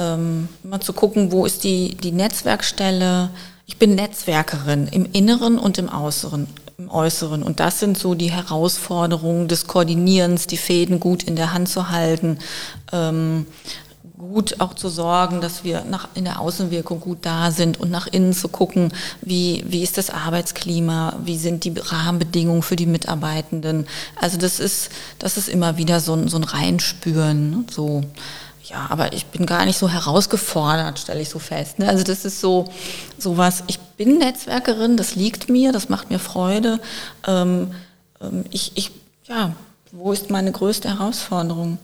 [0.00, 3.30] ähm, mal zu gucken, wo ist die, die Netzwerkstelle.
[3.66, 6.48] Ich bin Netzwerkerin im Inneren und im Äußeren.
[6.78, 7.42] Im Äußeren.
[7.42, 11.90] Und das sind so die Herausforderungen des Koordinierens, die Fäden gut in der Hand zu
[11.90, 12.38] halten,
[12.92, 13.46] ähm,
[14.16, 18.06] gut auch zu sorgen, dass wir nach, in der Außenwirkung gut da sind und nach
[18.06, 23.86] innen zu gucken, wie, wie ist das Arbeitsklima, wie sind die Rahmenbedingungen für die Mitarbeitenden.
[24.16, 27.50] Also das ist, das ist immer wieder so ein, so ein Reinspüren.
[27.50, 27.64] Ne?
[27.70, 28.02] So.
[28.70, 31.80] Ja, aber ich bin gar nicht so herausgefordert, stelle ich so fest.
[31.80, 31.88] Ne?
[31.88, 32.70] Also das ist so
[33.18, 33.64] sowas.
[33.66, 36.78] Ich bin Netzwerkerin, das liegt mir, das macht mir Freude.
[37.26, 37.72] Ähm,
[38.20, 38.92] ähm, ich, ich,
[39.26, 39.54] ja,
[39.90, 41.78] wo ist meine größte Herausforderung?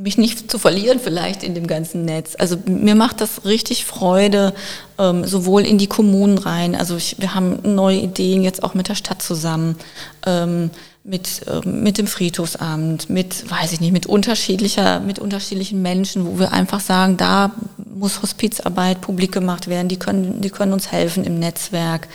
[0.00, 2.34] mich nicht zu verlieren vielleicht in dem ganzen Netz.
[2.38, 4.54] Also mir macht das richtig Freude,
[4.98, 6.74] ähm, sowohl in die Kommunen rein.
[6.74, 9.76] Also ich, wir haben neue Ideen jetzt auch mit der Stadt zusammen.
[10.24, 10.70] Ähm,
[11.02, 16.38] mit, ähm, mit dem Friedhofsamt, mit, weiß ich nicht, mit unterschiedlicher, mit unterschiedlichen Menschen, wo
[16.38, 17.52] wir einfach sagen, da
[17.92, 22.08] muss Hospizarbeit publik gemacht werden, die können, die können uns helfen im Netzwerk,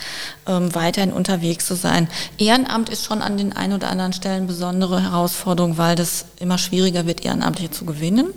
[0.47, 2.07] ähm, weiterhin unterwegs zu sein.
[2.37, 7.07] Ehrenamt ist schon an den ein oder anderen Stellen besondere Herausforderung, weil das immer schwieriger
[7.07, 8.27] wird, Ehrenamtliche zu gewinnen.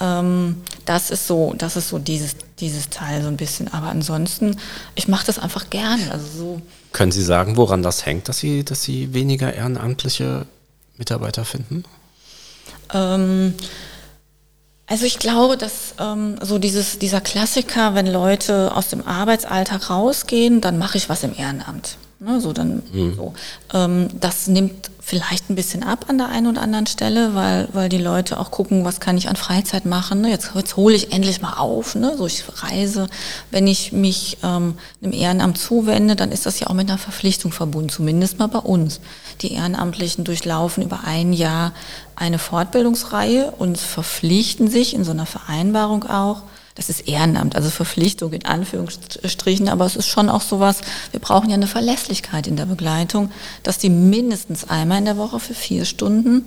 [0.00, 3.72] Ähm, das ist so, das ist so dieses, dieses Teil so ein bisschen.
[3.72, 4.56] Aber ansonsten,
[4.94, 6.10] ich mache das einfach gerne.
[6.10, 6.62] Also so
[6.94, 10.46] können Sie sagen, woran das hängt, dass Sie, dass Sie weniger ehrenamtliche
[10.96, 11.84] Mitarbeiter finden?
[12.94, 13.52] Ähm,
[14.86, 20.60] also ich glaube, dass ähm, so dieses, dieser Klassiker, wenn Leute aus dem Arbeitsalltag rausgehen,
[20.60, 21.98] dann mache ich was im Ehrenamt.
[22.20, 23.14] Ne, so dann, mhm.
[23.14, 23.34] so.
[23.72, 27.90] Ähm, das nimmt vielleicht ein bisschen ab an der einen oder anderen Stelle, weil, weil
[27.90, 30.22] die Leute auch gucken, was kann ich an Freizeit machen.
[30.22, 30.30] Ne?
[30.30, 32.16] Jetzt, jetzt hole ich endlich mal auf, ne?
[32.16, 33.08] so ich reise.
[33.50, 37.52] Wenn ich mich ähm, einem Ehrenamt zuwende, dann ist das ja auch mit einer Verpflichtung
[37.52, 39.00] verbunden, zumindest mal bei uns.
[39.42, 41.72] Die Ehrenamtlichen durchlaufen über ein Jahr
[42.16, 46.42] eine Fortbildungsreihe und verpflichten sich in so einer Vereinbarung auch,
[46.74, 50.80] das ist Ehrenamt, also Verpflichtung in Anführungsstrichen, aber es ist schon auch sowas,
[51.12, 53.30] wir brauchen ja eine Verlässlichkeit in der Begleitung,
[53.62, 56.44] dass die mindestens einmal in der Woche für vier Stunden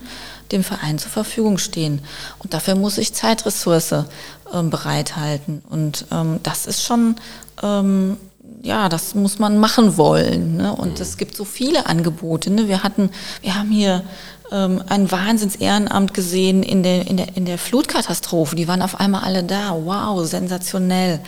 [0.51, 2.01] dem Verein zur Verfügung stehen.
[2.39, 4.05] Und dafür muss ich Zeitressource
[4.53, 5.61] ähm, bereithalten.
[5.69, 7.15] Und ähm, das ist schon,
[7.63, 8.17] ähm,
[8.63, 10.57] ja, das muss man machen wollen.
[10.57, 10.73] Ne?
[10.73, 12.49] Und es gibt so viele Angebote.
[12.49, 12.67] Ne?
[12.67, 13.11] Wir hatten,
[13.41, 14.03] wir haben hier
[14.51, 18.55] ähm, ein Wahnsinns-Ehrenamt gesehen in der, in, der, in der Flutkatastrophe.
[18.55, 19.75] Die waren auf einmal alle da.
[19.83, 21.19] Wow, sensationell.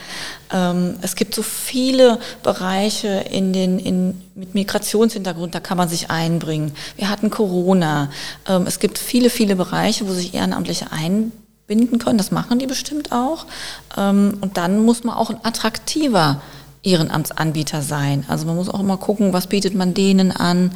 [0.52, 6.10] Ähm, es gibt so viele Bereiche in den, in, mit Migrationshintergrund, da kann man sich
[6.10, 6.72] einbringen.
[6.96, 8.10] Wir hatten Corona.
[8.48, 12.18] Ähm, es gibt viele, viele Bereiche, wo sich Ehrenamtliche einbinden können.
[12.18, 13.46] Das machen die bestimmt auch.
[13.96, 16.40] Ähm, und dann muss man auch ein attraktiver
[16.82, 18.24] Ehrenamtsanbieter sein.
[18.28, 20.72] Also man muss auch immer gucken, was bietet man denen an,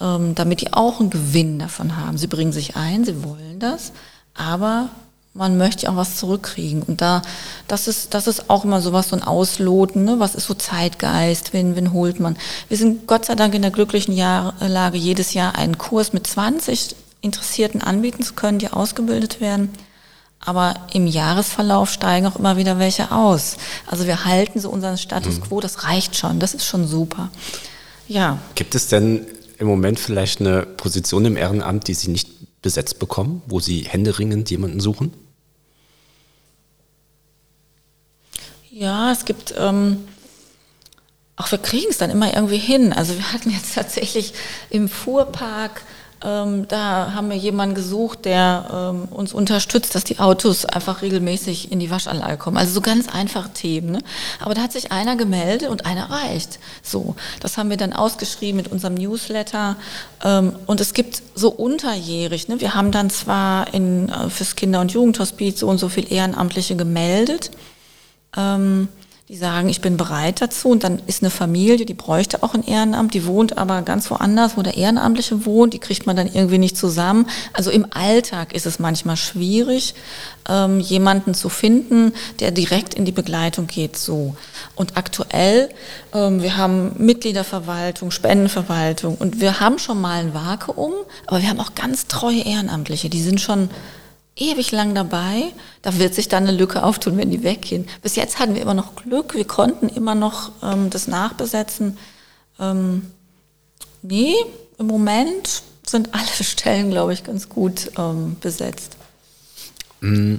[0.00, 2.18] ähm, damit die auch einen Gewinn davon haben.
[2.18, 3.92] Sie bringen sich ein, sie wollen das,
[4.34, 4.88] aber
[5.34, 6.82] man möchte auch was zurückkriegen.
[6.82, 7.22] Und da,
[7.68, 10.16] das ist, das ist auch immer sowas, so ein Ausloten, ne?
[10.18, 12.36] was ist so Zeitgeist, wen, wen holt man.
[12.68, 16.26] Wir sind Gott sei Dank in der glücklichen Jahr, Lage, jedes Jahr einen Kurs mit
[16.26, 19.70] 20 Interessierten anbieten zu können, die ausgebildet werden.
[20.40, 23.56] Aber im Jahresverlauf steigen auch immer wieder welche aus.
[23.86, 25.42] Also wir halten so unseren Status mhm.
[25.42, 27.30] quo, das reicht schon, das ist schon super.
[28.06, 28.38] Ja.
[28.54, 29.26] Gibt es denn
[29.58, 34.50] im Moment vielleicht eine Position im Ehrenamt, die Sie nicht besetzt bekommen, wo Sie händeringend
[34.50, 35.12] jemanden suchen?
[38.70, 40.06] Ja, es gibt, ähm,
[41.34, 42.92] auch wir kriegen es dann immer irgendwie hin.
[42.92, 44.34] Also wir hatten jetzt tatsächlich
[44.70, 45.82] im Fuhrpark
[46.24, 51.70] ähm, da haben wir jemanden gesucht, der ähm, uns unterstützt, dass die Autos einfach regelmäßig
[51.70, 52.56] in die Waschanlage kommen.
[52.56, 53.92] Also so ganz einfache Themen.
[53.92, 53.98] Ne?
[54.40, 56.58] Aber da hat sich einer gemeldet und einer reicht.
[56.82, 59.76] So, das haben wir dann ausgeschrieben mit unserem Newsletter.
[60.24, 62.48] Ähm, und es gibt so unterjährig.
[62.48, 62.60] Ne?
[62.60, 66.74] Wir haben dann zwar in, äh, fürs Kinder- und Jugendhospiz so und so viel Ehrenamtliche
[66.74, 67.52] gemeldet.
[68.36, 68.88] Ähm,
[69.28, 70.70] die sagen, ich bin bereit dazu.
[70.70, 74.56] Und dann ist eine Familie, die bräuchte auch ein Ehrenamt, die wohnt aber ganz woanders,
[74.56, 77.26] wo der Ehrenamtliche wohnt, die kriegt man dann irgendwie nicht zusammen.
[77.52, 79.94] Also im Alltag ist es manchmal schwierig,
[80.48, 84.34] ähm, jemanden zu finden, der direkt in die Begleitung geht so.
[84.74, 85.68] Und aktuell,
[86.14, 89.16] ähm, wir haben Mitgliederverwaltung, Spendenverwaltung.
[89.16, 90.94] Und wir haben schon mal ein Vakuum,
[91.26, 93.68] aber wir haben auch ganz treue Ehrenamtliche, die sind schon
[94.38, 95.52] ewig lang dabei.
[95.82, 97.88] Da wird sich dann eine Lücke auftun, wenn die weggehen.
[98.02, 101.98] Bis jetzt hatten wir immer noch Glück, wir konnten immer noch ähm, das nachbesetzen.
[102.58, 103.10] Ähm,
[104.02, 104.34] nee,
[104.78, 108.96] im Moment sind alle Stellen, glaube ich, ganz gut ähm, besetzt.
[110.00, 110.38] Mhm.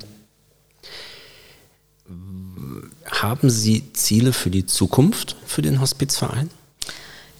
[3.05, 6.49] Haben Sie Ziele für die Zukunft für den Hospizverein?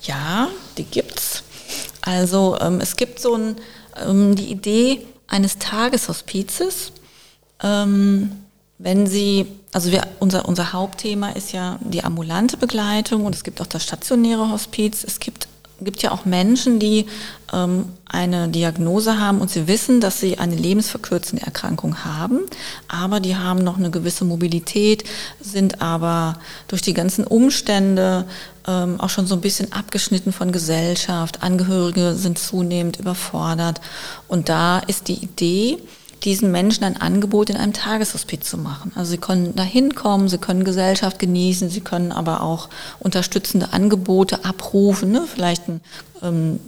[0.02, 1.44] Ja, die gibt's.
[2.02, 3.56] Also ähm, es gibt so ein,
[4.06, 6.92] ähm, die Idee eines Tageshospizes.
[7.62, 8.32] Ähm,
[8.78, 13.62] wenn Sie, also wir, unser, unser Hauptthema ist ja die ambulante Begleitung und es gibt
[13.62, 15.04] auch das stationäre Hospiz.
[15.04, 15.49] Es gibt
[15.82, 17.06] gibt ja auch Menschen, die
[17.54, 22.42] ähm, eine Diagnose haben und sie wissen, dass sie eine lebensverkürzende Erkrankung haben,
[22.88, 25.04] aber die haben noch eine gewisse Mobilität,
[25.40, 28.26] sind aber durch die ganzen Umstände
[28.68, 31.42] ähm, auch schon so ein bisschen abgeschnitten von Gesellschaft.
[31.42, 33.82] Angehörige sind zunehmend überfordert.
[34.28, 35.80] Und da ist die Idee,
[36.24, 38.92] diesen Menschen ein Angebot in einem Tageshospiz zu machen.
[38.96, 44.46] Also sie können da hinkommen, sie können Gesellschaft genießen, sie können aber auch unterstützende Angebote
[44.46, 45.26] abrufen, ne?
[45.32, 45.82] vielleicht ein
[46.22, 46.60] eine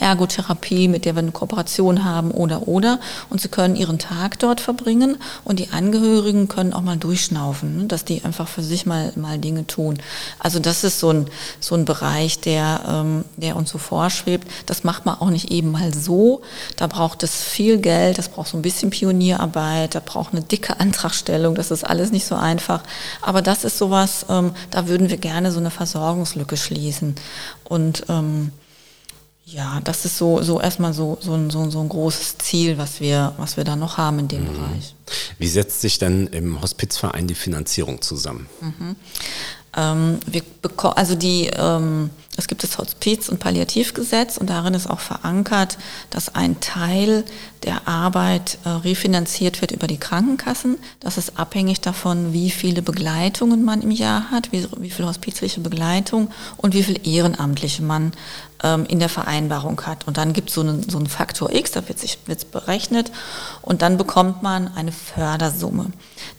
[0.00, 3.00] Ergotherapie, mit der wir eine Kooperation haben oder oder.
[3.30, 7.84] Und sie können ihren Tag dort verbringen und die Angehörigen können auch mal durchschnaufen, ne,
[7.84, 9.98] dass die einfach für sich mal, mal Dinge tun.
[10.38, 11.26] Also das ist so ein,
[11.60, 14.48] so ein Bereich, der, ähm, der uns so vorschwebt.
[14.66, 16.42] Das macht man auch nicht eben mal so.
[16.76, 20.78] Da braucht es viel Geld, das braucht so ein bisschen Pionierarbeit, da braucht eine dicke
[20.80, 22.82] Antragstellung, das ist alles nicht so einfach.
[23.20, 27.14] Aber das ist sowas, ähm, da würden wir gerne so eine Versorgungslücke schließen.
[27.64, 28.52] Und ähm,
[29.44, 33.00] ja, das ist so, so erstmal so, so, ein, so, so ein großes Ziel, was
[33.00, 34.52] wir, was wir da noch haben in dem mhm.
[34.52, 34.94] Bereich.
[35.38, 38.46] Wie setzt sich denn im Hospizverein die Finanzierung zusammen?
[38.60, 38.96] Mhm.
[39.74, 44.88] Ähm, wir bekommen, also die, ähm, es gibt das Hospiz- und Palliativgesetz und darin ist
[44.88, 45.78] auch verankert,
[46.10, 47.24] dass ein Teil
[47.62, 50.78] der Arbeit äh, refinanziert wird über die Krankenkassen.
[51.00, 55.60] Das ist abhängig davon, wie viele Begleitungen man im Jahr hat, wie, wie viel hospizliche
[55.60, 58.12] Begleitung und wie viel Ehrenamtliche man
[58.62, 60.06] ähm, in der Vereinbarung hat.
[60.06, 63.10] Und dann gibt es so einen, so einen Faktor X, da wird sich wird's berechnet
[63.60, 65.86] und dann bekommt man eine Fördersumme.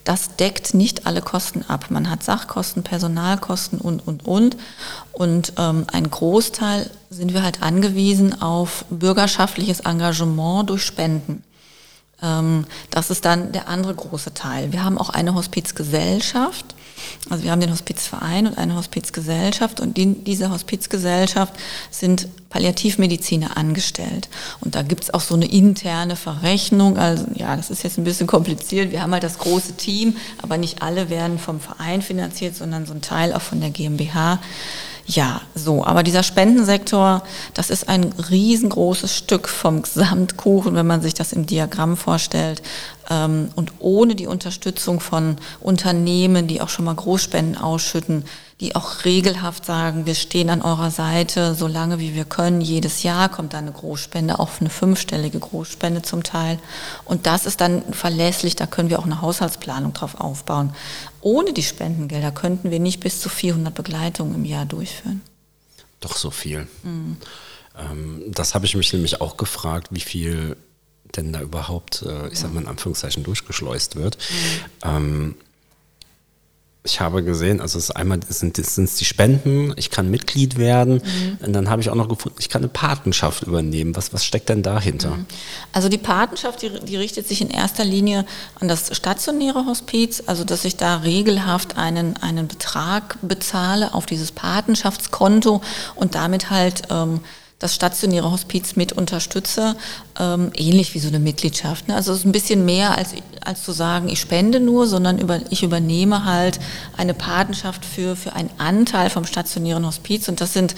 [0.03, 1.85] Das deckt nicht alle Kosten ab.
[1.89, 4.57] Man hat Sachkosten, Personalkosten und, und, und.
[5.11, 11.43] Und ähm, ein Großteil sind wir halt angewiesen auf bürgerschaftliches Engagement durch Spenden.
[12.21, 14.71] Ähm, das ist dann der andere große Teil.
[14.71, 16.75] Wir haben auch eine Hospizgesellschaft.
[17.29, 21.53] Also wir haben den Hospizverein und eine Hospizgesellschaft und in dieser Hospizgesellschaft
[21.91, 24.29] sind Palliativmediziner angestellt.
[24.61, 26.97] Und da gibt es auch so eine interne Verrechnung.
[26.97, 28.91] Also ja, das ist jetzt ein bisschen kompliziert.
[28.91, 32.93] Wir haben halt das große Team, aber nicht alle werden vom Verein finanziert, sondern so
[32.93, 34.39] ein Teil auch von der GmbH.
[35.05, 35.83] Ja, so.
[35.83, 37.23] Aber dieser Spendensektor,
[37.53, 42.61] das ist ein riesengroßes Stück vom Gesamtkuchen, wenn man sich das im Diagramm vorstellt.
[43.09, 48.25] Ähm, und ohne die Unterstützung von Unternehmen, die auch schon mal Großspenden ausschütten,
[48.59, 52.61] die auch regelhaft sagen, wir stehen an eurer Seite, so lange wie wir können.
[52.61, 56.59] Jedes Jahr kommt da eine Großspende, auch eine fünfstellige Großspende zum Teil.
[57.03, 60.73] Und das ist dann verlässlich, da können wir auch eine Haushaltsplanung drauf aufbauen.
[61.19, 65.21] Ohne die Spendengelder könnten wir nicht bis zu 400 Begleitungen im Jahr durchführen.
[65.99, 66.67] Doch so viel.
[66.83, 67.17] Mhm.
[68.31, 70.57] das habe ich mich nämlich auch gefragt, wie viel
[71.17, 74.17] denn da überhaupt, äh, ich sag mal in Anführungszeichen, durchgeschleust wird.
[74.17, 74.89] Mhm.
[74.89, 75.35] Ähm,
[76.85, 80.95] ich habe gesehen, also es einmal sind es sind die Spenden, ich kann Mitglied werden
[80.95, 81.45] mhm.
[81.45, 83.95] und dann habe ich auch noch gefunden, ich kann eine Patenschaft übernehmen.
[83.95, 85.11] Was, was steckt denn dahinter?
[85.11, 85.25] Mhm.
[85.71, 88.25] Also die Patenschaft, die, die richtet sich in erster Linie
[88.59, 94.33] an das stationäre Hospiz, also dass ich da regelhaft einen, einen Betrag bezahle auf dieses
[94.33, 95.61] Patenschaftskonto
[95.95, 97.21] und damit halt ähm,
[97.63, 99.77] das stationäre Hospiz mit unterstütze,
[100.19, 101.87] ähm, ähnlich wie so eine Mitgliedschaft.
[101.87, 101.95] Ne?
[101.95, 105.39] Also es ist ein bisschen mehr als, als zu sagen, ich spende nur, sondern über,
[105.49, 106.59] ich übernehme halt
[106.97, 110.75] eine Patenschaft für, für einen Anteil vom stationären Hospiz und das sind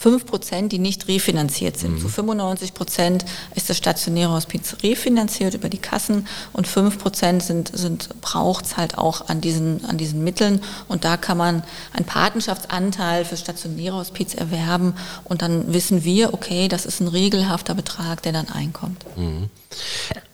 [0.00, 1.96] fünf Prozent, die nicht refinanziert sind.
[1.96, 1.98] Mhm.
[1.98, 7.70] Zu 95 Prozent ist das stationäre Hospiz refinanziert über die Kassen und fünf Prozent sind,
[7.76, 10.62] sind, braucht es halt auch an diesen, an diesen Mitteln.
[10.88, 16.68] Und da kann man einen Patenschaftsanteil für stationäre Hospiz erwerben und dann wissen wir, okay,
[16.68, 19.04] das ist ein regelhafter Betrag, der dann einkommt.
[19.18, 19.50] Mhm.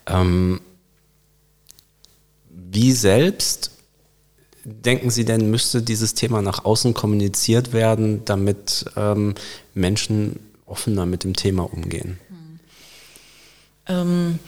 [0.05, 0.61] Ähm,
[2.49, 3.71] wie selbst
[4.67, 9.33] denken Sie denn, müsste dieses Thema nach außen kommuniziert werden, damit ähm,
[9.73, 12.19] Menschen offener mit dem Thema umgehen?
[13.87, 14.39] Ähm,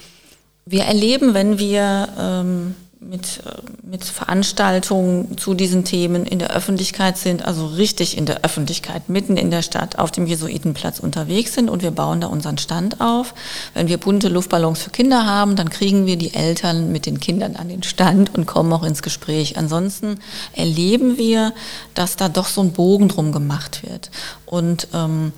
[0.66, 7.16] wir erleben, wenn wir ähm, mit, äh, mit Veranstaltungen zu diesen Themen in der Öffentlichkeit
[7.16, 11.70] sind, also richtig in der Öffentlichkeit, mitten in der Stadt auf dem Jesuitenplatz unterwegs sind
[11.70, 13.34] und wir bauen da unseren Stand auf.
[13.72, 17.56] Wenn wir bunte Luftballons für Kinder haben, dann kriegen wir die Eltern mit den Kindern
[17.56, 19.56] an den Stand und kommen auch ins Gespräch.
[19.56, 20.18] Ansonsten
[20.52, 21.54] erleben wir,
[21.94, 24.10] dass da doch so ein Bogen drum gemacht wird.
[24.44, 25.32] Und ähm,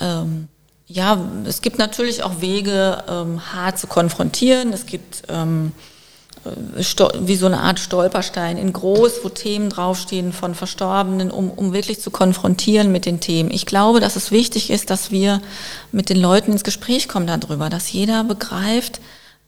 [0.00, 0.48] ähm,
[0.86, 4.72] ja, es gibt natürlich auch Wege, ähm, hart zu konfrontieren.
[4.72, 5.89] Es gibt ähm, äh,
[6.44, 12.00] wie so eine Art Stolperstein in groß, wo Themen draufstehen von Verstorbenen, um, um wirklich
[12.00, 13.50] zu konfrontieren mit den Themen.
[13.50, 15.42] Ich glaube, dass es wichtig ist, dass wir
[15.92, 19.00] mit den Leuten ins Gespräch kommen darüber, dass jeder begreift,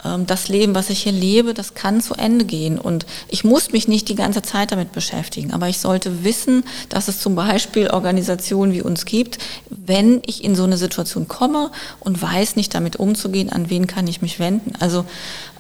[0.05, 2.79] ähm, das Leben, was ich hier lebe, das kann zu Ende gehen.
[2.79, 7.09] Und ich muss mich nicht die ganze Zeit damit beschäftigen, aber ich sollte wissen, dass
[7.09, 9.39] es zum Beispiel Organisationen wie uns gibt,
[9.71, 11.71] wenn ich in so eine Situation komme
[12.01, 14.73] und weiß nicht damit umzugehen, an wen kann ich mich wenden.
[14.81, 15.05] Also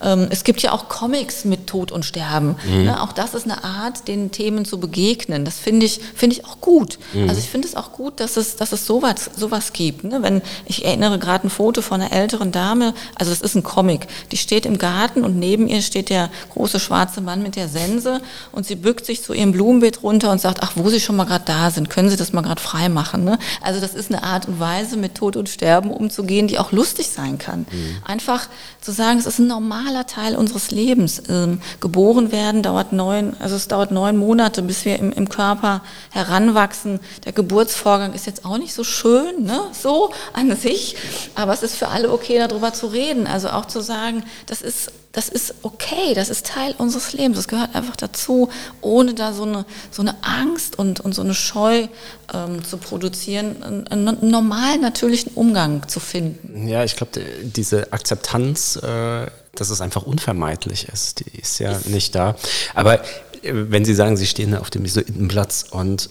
[0.02, 2.56] ähm, es gibt ja auch Comics mit Tod und Sterben.
[2.66, 2.84] Mhm.
[2.84, 3.02] Ne?
[3.02, 5.44] Auch das ist eine Art, den Themen zu begegnen.
[5.44, 6.98] Das finde ich, finde ich auch gut.
[7.12, 7.28] Mhm.
[7.28, 10.04] Also ich finde es auch gut, dass es, dass es sowas, sowas gibt.
[10.04, 10.22] Ne?
[10.22, 14.06] Wenn, ich erinnere gerade ein Foto von einer älteren Dame, also es ist ein Comic,
[14.30, 18.20] die steht im Garten und neben ihr steht der große schwarze Mann mit der Sense
[18.52, 21.24] und sie bückt sich zu ihrem Blumenbeet runter und sagt, ach, wo Sie schon mal
[21.24, 23.24] gerade da sind, können Sie das mal gerade frei machen.
[23.24, 23.38] Ne?
[23.60, 27.08] Also das ist eine Art und Weise, mit Tod und Sterben umzugehen, die auch lustig
[27.08, 27.66] sein kann.
[27.70, 27.96] Mhm.
[28.04, 28.48] Einfach
[28.80, 29.46] zu sagen, es ist ein
[29.92, 31.22] normaler Teil unseres Lebens.
[31.28, 35.82] Ähm, geboren werden dauert neun, also es dauert neun Monate, bis wir im, im Körper
[36.10, 37.00] heranwachsen.
[37.24, 39.60] Der Geburtsvorgang ist jetzt auch nicht so schön, ne?
[39.72, 40.96] so an sich,
[41.34, 43.26] aber es ist für alle okay, darüber zu reden.
[43.26, 47.46] Also auch zu sagen, das ist das ist okay, das ist Teil unseres Lebens, das
[47.46, 48.48] gehört einfach dazu,
[48.80, 51.86] ohne da so eine, so eine Angst und, und so eine Scheu
[52.32, 56.66] ähm, zu produzieren, einen, einen, normalen, natürlichen Umgang zu finden.
[56.66, 62.14] Ja, ich glaube, diese Akzeptanz, äh, dass es einfach unvermeidlich ist, die ist ja nicht
[62.14, 62.36] da.
[62.74, 63.04] Aber äh,
[63.42, 64.84] wenn Sie sagen, Sie stehen auf dem
[65.28, 66.10] Platz und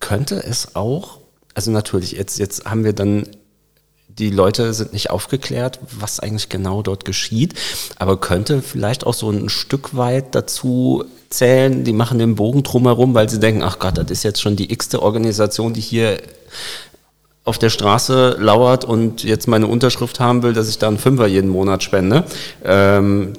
[0.00, 1.18] könnte es auch,
[1.54, 3.26] also natürlich, jetzt, jetzt haben wir dann
[4.18, 7.54] die Leute sind nicht aufgeklärt, was eigentlich genau dort geschieht,
[7.96, 13.14] aber könnte vielleicht auch so ein Stück weit dazu zählen, die machen den Bogen drumherum,
[13.14, 16.20] weil sie denken, ach Gott, das ist jetzt schon die x-te Organisation, die hier
[17.44, 21.26] auf der Straße lauert und jetzt meine Unterschrift haben will, dass ich da einen Fünfer
[21.26, 22.24] jeden Monat spende,
[22.64, 23.32] ähm,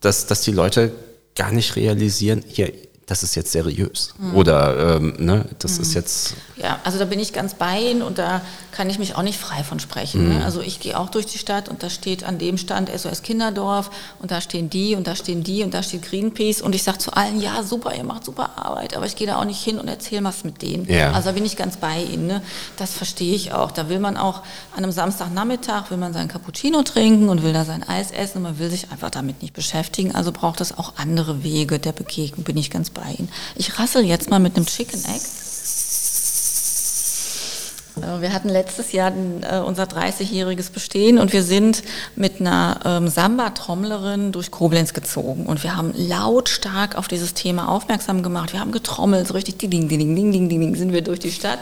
[0.00, 0.92] dass, dass die Leute
[1.34, 2.72] gar nicht realisieren, hier,
[3.06, 4.14] das ist jetzt seriös.
[4.18, 4.34] Mhm.
[4.34, 5.82] Oder ähm, ne, das mhm.
[5.82, 6.34] ist jetzt.
[6.56, 8.40] Ja, also da bin ich ganz bei Ihnen und da
[8.72, 10.24] kann ich mich auch nicht frei von sprechen.
[10.24, 10.34] Ne?
[10.34, 10.38] Mhm.
[10.40, 10.44] Ne?
[10.44, 13.90] Also ich gehe auch durch die Stadt und da steht an dem Stand SOS Kinderdorf
[14.18, 16.98] und da stehen die und da stehen die und da steht Greenpeace und ich sage
[16.98, 19.78] zu allen, ja super, ihr macht super Arbeit, aber ich gehe da auch nicht hin
[19.78, 20.86] und erzähle was mit denen.
[20.86, 21.12] Ja.
[21.12, 22.26] Also da bin ich ganz bei Ihnen.
[22.26, 22.42] Ne?
[22.76, 23.70] Das verstehe ich auch.
[23.70, 24.42] Da will man auch
[24.76, 28.42] an einem Samstagnachmittag, will man seinen Cappuccino trinken und will da sein Eis essen und
[28.42, 30.14] man will sich einfach damit nicht beschäftigen.
[30.14, 33.28] Also braucht es auch andere Wege der Begegnung, bin ich ganz bei Ihnen.
[33.54, 35.22] Ich rassel jetzt mal mit einem Chicken Egg.
[37.96, 41.82] Äh, wir hatten letztes Jahr äh, unser 30-jähriges Bestehen und wir sind
[42.14, 48.22] mit einer ähm, Samba-Trommlerin durch Koblenz gezogen und wir haben lautstark auf dieses Thema aufmerksam
[48.22, 48.52] gemacht.
[48.52, 51.30] Wir haben getrommelt, so richtig ding, ding, ding, ding, ding, ding, sind wir durch die
[51.30, 51.58] Stadt.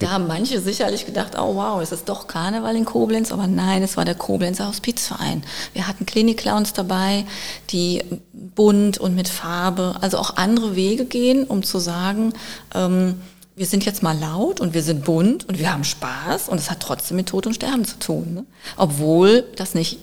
[0.00, 3.82] Da haben manche sicherlich gedacht, oh wow, ist es doch Karneval in Koblenz, aber nein,
[3.82, 5.42] es war der Koblenzer Hospizverein.
[5.72, 7.24] Wir hatten Klinik-Clowns dabei,
[7.70, 12.32] die bunt und mit Farbe, also auch andere Wege gehen, um zu sagen,
[12.74, 13.20] ähm,
[13.56, 16.70] wir sind jetzt mal laut und wir sind bunt und wir haben Spaß und es
[16.70, 18.34] hat trotzdem mit Tod und Sterben zu tun.
[18.34, 18.44] Ne?
[18.76, 19.98] Obwohl das nicht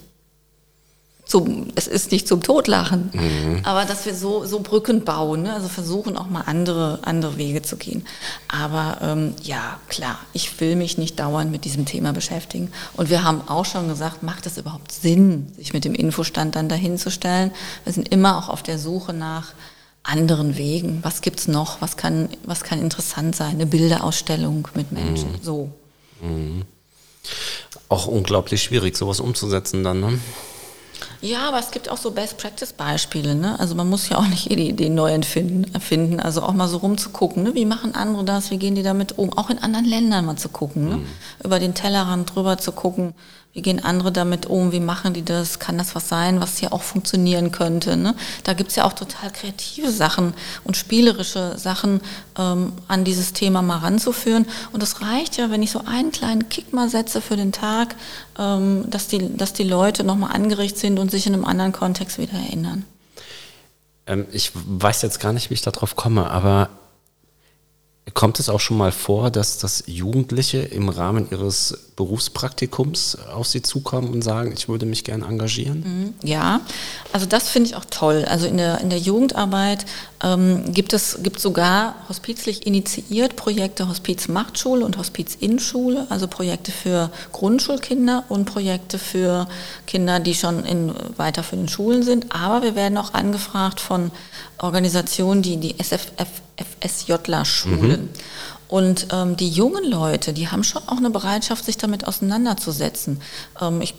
[1.26, 3.60] zum, es ist nicht zum Totlachen, mhm.
[3.64, 5.54] aber dass wir so, so Brücken bauen, ne?
[5.54, 8.06] also versuchen auch mal andere, andere Wege zu gehen.
[8.48, 12.72] Aber ähm, ja, klar, ich will mich nicht dauernd mit diesem Thema beschäftigen.
[12.98, 16.70] Und wir haben auch schon gesagt, macht es überhaupt Sinn, sich mit dem Infostand dann
[16.70, 17.52] dahinzustellen?
[17.84, 19.54] Wir sind immer auch auf der Suche nach
[20.04, 21.00] anderen Wegen.
[21.02, 21.82] Was gibt's noch?
[21.82, 23.52] Was kann, was kann interessant sein?
[23.52, 25.32] Eine Bilderausstellung mit Menschen.
[25.32, 25.42] Mhm.
[25.42, 25.72] So.
[26.22, 26.64] Mhm.
[27.90, 30.20] Auch unglaublich schwierig, sowas umzusetzen dann, ne?
[31.22, 33.34] Ja, aber es gibt auch so Best-Practice-Beispiele.
[33.34, 33.58] Ne?
[33.58, 36.20] Also man muss ja auch nicht jede Idee neu erfinden.
[36.20, 37.56] Also auch mal so rumzugucken, ne?
[37.56, 39.32] wie machen andere das, wie gehen die damit um?
[39.32, 40.98] Auch in anderen Ländern mal zu gucken, ne?
[40.98, 41.08] mhm.
[41.44, 43.14] über den Tellerrand drüber zu gucken,
[43.54, 44.72] wie gehen andere damit um?
[44.72, 45.60] Wie machen die das?
[45.60, 47.96] Kann das was sein, was hier auch funktionieren könnte?
[47.96, 48.16] Ne?
[48.44, 50.34] Da gibt's ja auch total kreative Sachen
[50.64, 52.02] und spielerische Sachen
[52.36, 54.48] ähm, an dieses Thema mal ranzuführen.
[54.72, 57.96] Und es reicht ja, wenn ich so einen kleinen Kick mal setze für den Tag,
[58.40, 62.18] ähm, dass, die, dass die Leute nochmal angeregt sind und sich in einem anderen Kontext
[62.18, 62.86] wieder erinnern.
[64.08, 66.70] Ähm, ich weiß jetzt gar nicht, wie ich darauf komme, aber
[68.14, 73.62] Kommt es auch schon mal vor, dass das Jugendliche im Rahmen ihres Berufspraktikums auf Sie
[73.62, 76.14] zukommen und sagen, ich würde mich gerne engagieren?
[76.22, 76.28] Mhm.
[76.28, 76.60] Ja,
[77.14, 78.26] also das finde ich auch toll.
[78.28, 79.86] Also in der, in der Jugendarbeit
[80.22, 86.74] ähm, gibt es gibt sogar hospizlich initiiert Projekte Hospiz Machtschule und Hospiz Innenschule, also Projekte
[86.74, 89.48] für Grundschulkinder und Projekte für
[89.88, 92.36] Kinder, die schon in weiterführenden Schulen sind.
[92.36, 94.12] Aber wir werden auch angefragt von
[94.58, 98.02] Organisationen, die die SFF FSJler-Schulen.
[98.02, 98.10] Mhm.
[98.68, 103.22] Und ähm, die jungen Leute, die haben schon auch eine Bereitschaft, sich damit auseinanderzusetzen.
[103.62, 103.94] Ähm, ich,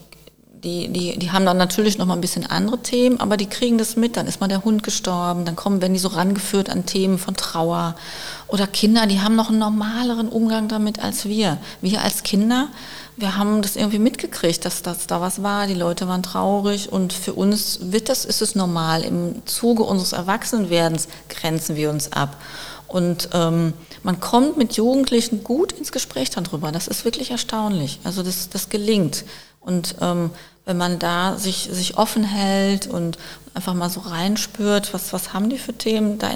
[0.64, 3.78] die, die, die haben dann natürlich noch mal ein bisschen andere Themen, aber die kriegen
[3.78, 4.16] das mit.
[4.16, 7.36] Dann ist mal der Hund gestorben, dann kommen, werden die so rangeführt an Themen von
[7.36, 7.94] Trauer.
[8.48, 11.58] Oder Kinder, die haben noch einen normaleren Umgang damit als wir.
[11.80, 12.68] Wir als Kinder,
[13.16, 15.66] wir haben das irgendwie mitgekriegt, dass, dass da was war.
[15.66, 19.04] Die Leute waren traurig und für uns wird das, ist es normal.
[19.04, 22.36] Im Zuge unseres Erwachsenwerdens grenzen wir uns ab.
[22.88, 26.72] Und ähm, man kommt mit Jugendlichen gut ins Gespräch darüber.
[26.72, 28.00] Das ist wirklich erstaunlich.
[28.04, 29.24] Also das, das gelingt.
[29.60, 30.30] Und ähm,
[30.64, 33.18] wenn man da sich, sich offen hält und
[33.54, 36.30] einfach mal so reinspürt, was, was haben die für Themen, da,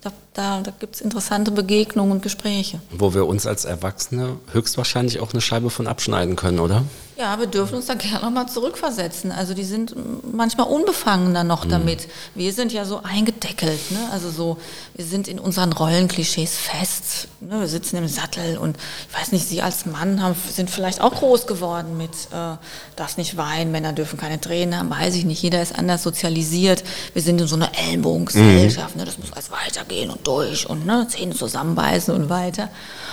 [0.00, 2.80] da, da, da gibt es interessante Begegnungen und Gespräche.
[2.90, 6.84] Wo wir uns als Erwachsene höchstwahrscheinlich auch eine Scheibe von abschneiden können, oder?
[7.18, 9.32] Ja, wir dürfen uns da gerne nochmal zurückversetzen.
[9.32, 9.94] Also die sind
[10.32, 11.70] manchmal unbefangener noch mhm.
[11.70, 12.08] damit.
[12.34, 14.08] Wir sind ja so eingedeckelt, ne?
[14.12, 14.56] also so,
[14.94, 17.28] wir sind in unseren Rollenklischees fest.
[17.40, 17.60] Ne?
[17.60, 18.76] Wir sitzen im Sattel und
[19.10, 22.56] ich weiß nicht, Sie als Mann haben, sind vielleicht auch groß geworden mit, äh,
[22.96, 26.51] darfst nicht weinen, Männer dürfen keine Tränen haben, weiß ich nicht, jeder ist anders sozialisiert.
[26.52, 29.00] Wir sind in so einer Ellbogengesellschaft, mhm.
[29.00, 29.06] ne?
[29.06, 31.06] das muss alles weitergehen und durch und ne?
[31.08, 32.68] Zähne zusammenbeißen und weiter.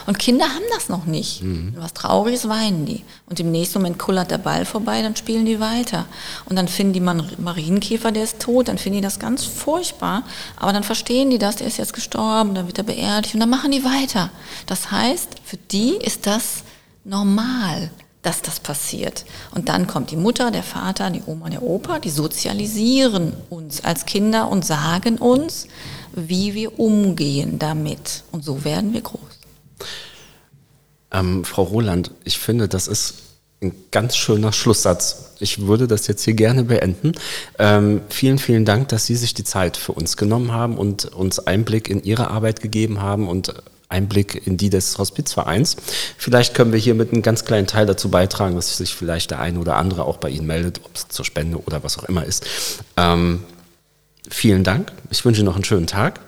[0.06, 1.44] Und Kinder haben das noch nicht.
[1.44, 1.74] Mhm.
[1.78, 3.04] Was Trauriges weinen die.
[3.28, 6.06] Und im nächsten Moment kullert der Ball vorbei, dann spielen die weiter.
[6.46, 10.24] Und dann finden die Marienkäfer, der ist tot, dann finden die das ganz furchtbar.
[10.56, 13.50] Aber dann verstehen die das, der ist jetzt gestorben, dann wird er beerdigt und dann
[13.50, 14.30] machen die weiter.
[14.66, 16.64] Das heißt, für die ist das
[17.04, 17.92] normal
[18.22, 19.26] dass das passiert.
[19.56, 24.06] Und dann kommt die Mutter, der Vater, die Oma, der Opa, die sozialisieren uns als
[24.06, 25.68] Kinder und sagen uns,
[26.14, 28.24] wie wir umgehen damit.
[28.32, 29.20] Und so werden wir groß.
[31.12, 33.16] Ähm, Frau Roland, ich finde, das ist
[33.62, 35.34] ein ganz schöner Schlusssatz.
[35.40, 37.14] Ich würde das jetzt hier gerne beenden.
[37.58, 41.40] Ähm, vielen, vielen Dank, dass Sie sich die Zeit für uns genommen haben und uns
[41.40, 43.54] Einblick in Ihre Arbeit gegeben haben und
[43.90, 45.76] Einblick in die des Hospizvereins.
[46.18, 49.40] Vielleicht können wir hier mit einem ganz kleinen Teil dazu beitragen, dass sich vielleicht der
[49.40, 52.24] eine oder andere auch bei Ihnen meldet, ob es zur Spende oder was auch immer
[52.24, 52.46] ist.
[52.98, 53.44] Ähm,
[54.30, 54.92] vielen Dank.
[55.10, 56.22] Ich wünsche Ihnen noch einen schönen Tag.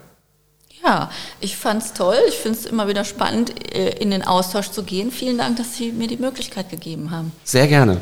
[0.84, 2.18] Ja, ich fand es toll.
[2.28, 5.12] Ich finde es immer wieder spannend, äh, in den Austausch zu gehen.
[5.12, 7.32] Vielen Dank, dass Sie mir die Möglichkeit gegeben haben.
[7.44, 8.02] Sehr gerne.